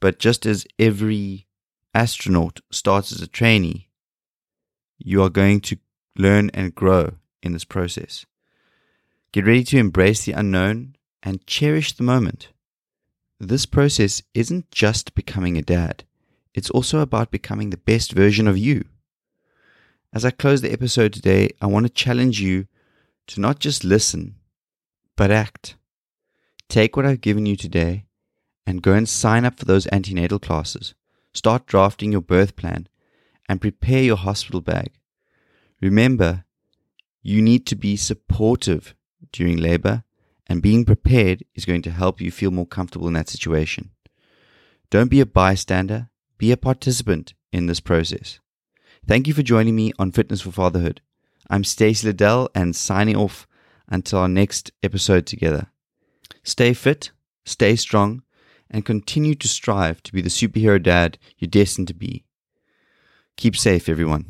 but 0.00 0.18
just 0.18 0.46
as 0.46 0.66
every 0.78 1.46
astronaut 1.94 2.60
starts 2.70 3.12
as 3.12 3.20
a 3.20 3.26
trainee, 3.26 3.90
you 4.98 5.22
are 5.22 5.28
going 5.28 5.60
to 5.60 5.76
learn 6.16 6.50
and 6.54 6.74
grow 6.74 7.16
in 7.42 7.52
this 7.52 7.64
process. 7.64 8.24
Get 9.30 9.46
ready 9.46 9.64
to 9.64 9.78
embrace 9.78 10.24
the 10.24 10.32
unknown 10.32 10.96
and 11.22 11.46
cherish 11.46 11.92
the 11.92 12.02
moment. 12.02 12.48
This 13.38 13.66
process 13.66 14.22
isn't 14.32 14.70
just 14.70 15.14
becoming 15.14 15.58
a 15.58 15.62
dad, 15.62 16.04
it's 16.54 16.70
also 16.70 17.00
about 17.00 17.30
becoming 17.30 17.70
the 17.70 17.76
best 17.76 18.12
version 18.12 18.48
of 18.48 18.56
you. 18.56 18.84
As 20.14 20.24
I 20.24 20.30
close 20.30 20.60
the 20.62 20.72
episode 20.72 21.12
today, 21.12 21.50
I 21.60 21.66
want 21.66 21.86
to 21.86 21.92
challenge 21.92 22.40
you 22.40 22.68
to 23.28 23.40
not 23.40 23.58
just 23.58 23.84
listen, 23.84 24.36
but 25.16 25.30
act. 25.30 25.76
Take 26.72 26.96
what 26.96 27.04
I've 27.04 27.20
given 27.20 27.44
you 27.44 27.54
today 27.54 28.06
and 28.66 28.80
go 28.80 28.94
and 28.94 29.06
sign 29.06 29.44
up 29.44 29.58
for 29.58 29.66
those 29.66 29.86
antenatal 29.92 30.38
classes. 30.38 30.94
Start 31.34 31.66
drafting 31.66 32.12
your 32.12 32.22
birth 32.22 32.56
plan 32.56 32.88
and 33.46 33.60
prepare 33.60 34.02
your 34.02 34.16
hospital 34.16 34.62
bag. 34.62 34.90
Remember, 35.82 36.46
you 37.20 37.42
need 37.42 37.66
to 37.66 37.76
be 37.76 37.94
supportive 37.98 38.94
during 39.32 39.58
labor, 39.58 40.04
and 40.46 40.62
being 40.62 40.86
prepared 40.86 41.44
is 41.54 41.66
going 41.66 41.82
to 41.82 41.90
help 41.90 42.22
you 42.22 42.30
feel 42.30 42.50
more 42.50 42.66
comfortable 42.66 43.06
in 43.06 43.12
that 43.12 43.28
situation. 43.28 43.90
Don't 44.88 45.10
be 45.10 45.20
a 45.20 45.26
bystander, 45.26 46.08
be 46.38 46.52
a 46.52 46.56
participant 46.56 47.34
in 47.52 47.66
this 47.66 47.80
process. 47.80 48.40
Thank 49.06 49.26
you 49.26 49.34
for 49.34 49.42
joining 49.42 49.76
me 49.76 49.92
on 49.98 50.10
Fitness 50.10 50.40
for 50.40 50.52
Fatherhood. 50.52 51.02
I'm 51.50 51.64
Stacy 51.64 52.06
Liddell 52.06 52.48
and 52.54 52.74
signing 52.74 53.16
off 53.16 53.46
until 53.90 54.20
our 54.20 54.28
next 54.28 54.70
episode 54.82 55.26
together. 55.26 55.66
Stay 56.42 56.72
fit, 56.72 57.10
stay 57.44 57.76
strong, 57.76 58.22
and 58.70 58.84
continue 58.84 59.34
to 59.34 59.48
strive 59.48 60.02
to 60.02 60.12
be 60.12 60.22
the 60.22 60.28
superhero 60.28 60.82
dad 60.82 61.18
you're 61.38 61.48
destined 61.48 61.88
to 61.88 61.94
be. 61.94 62.24
Keep 63.36 63.56
safe, 63.56 63.88
everyone. 63.88 64.26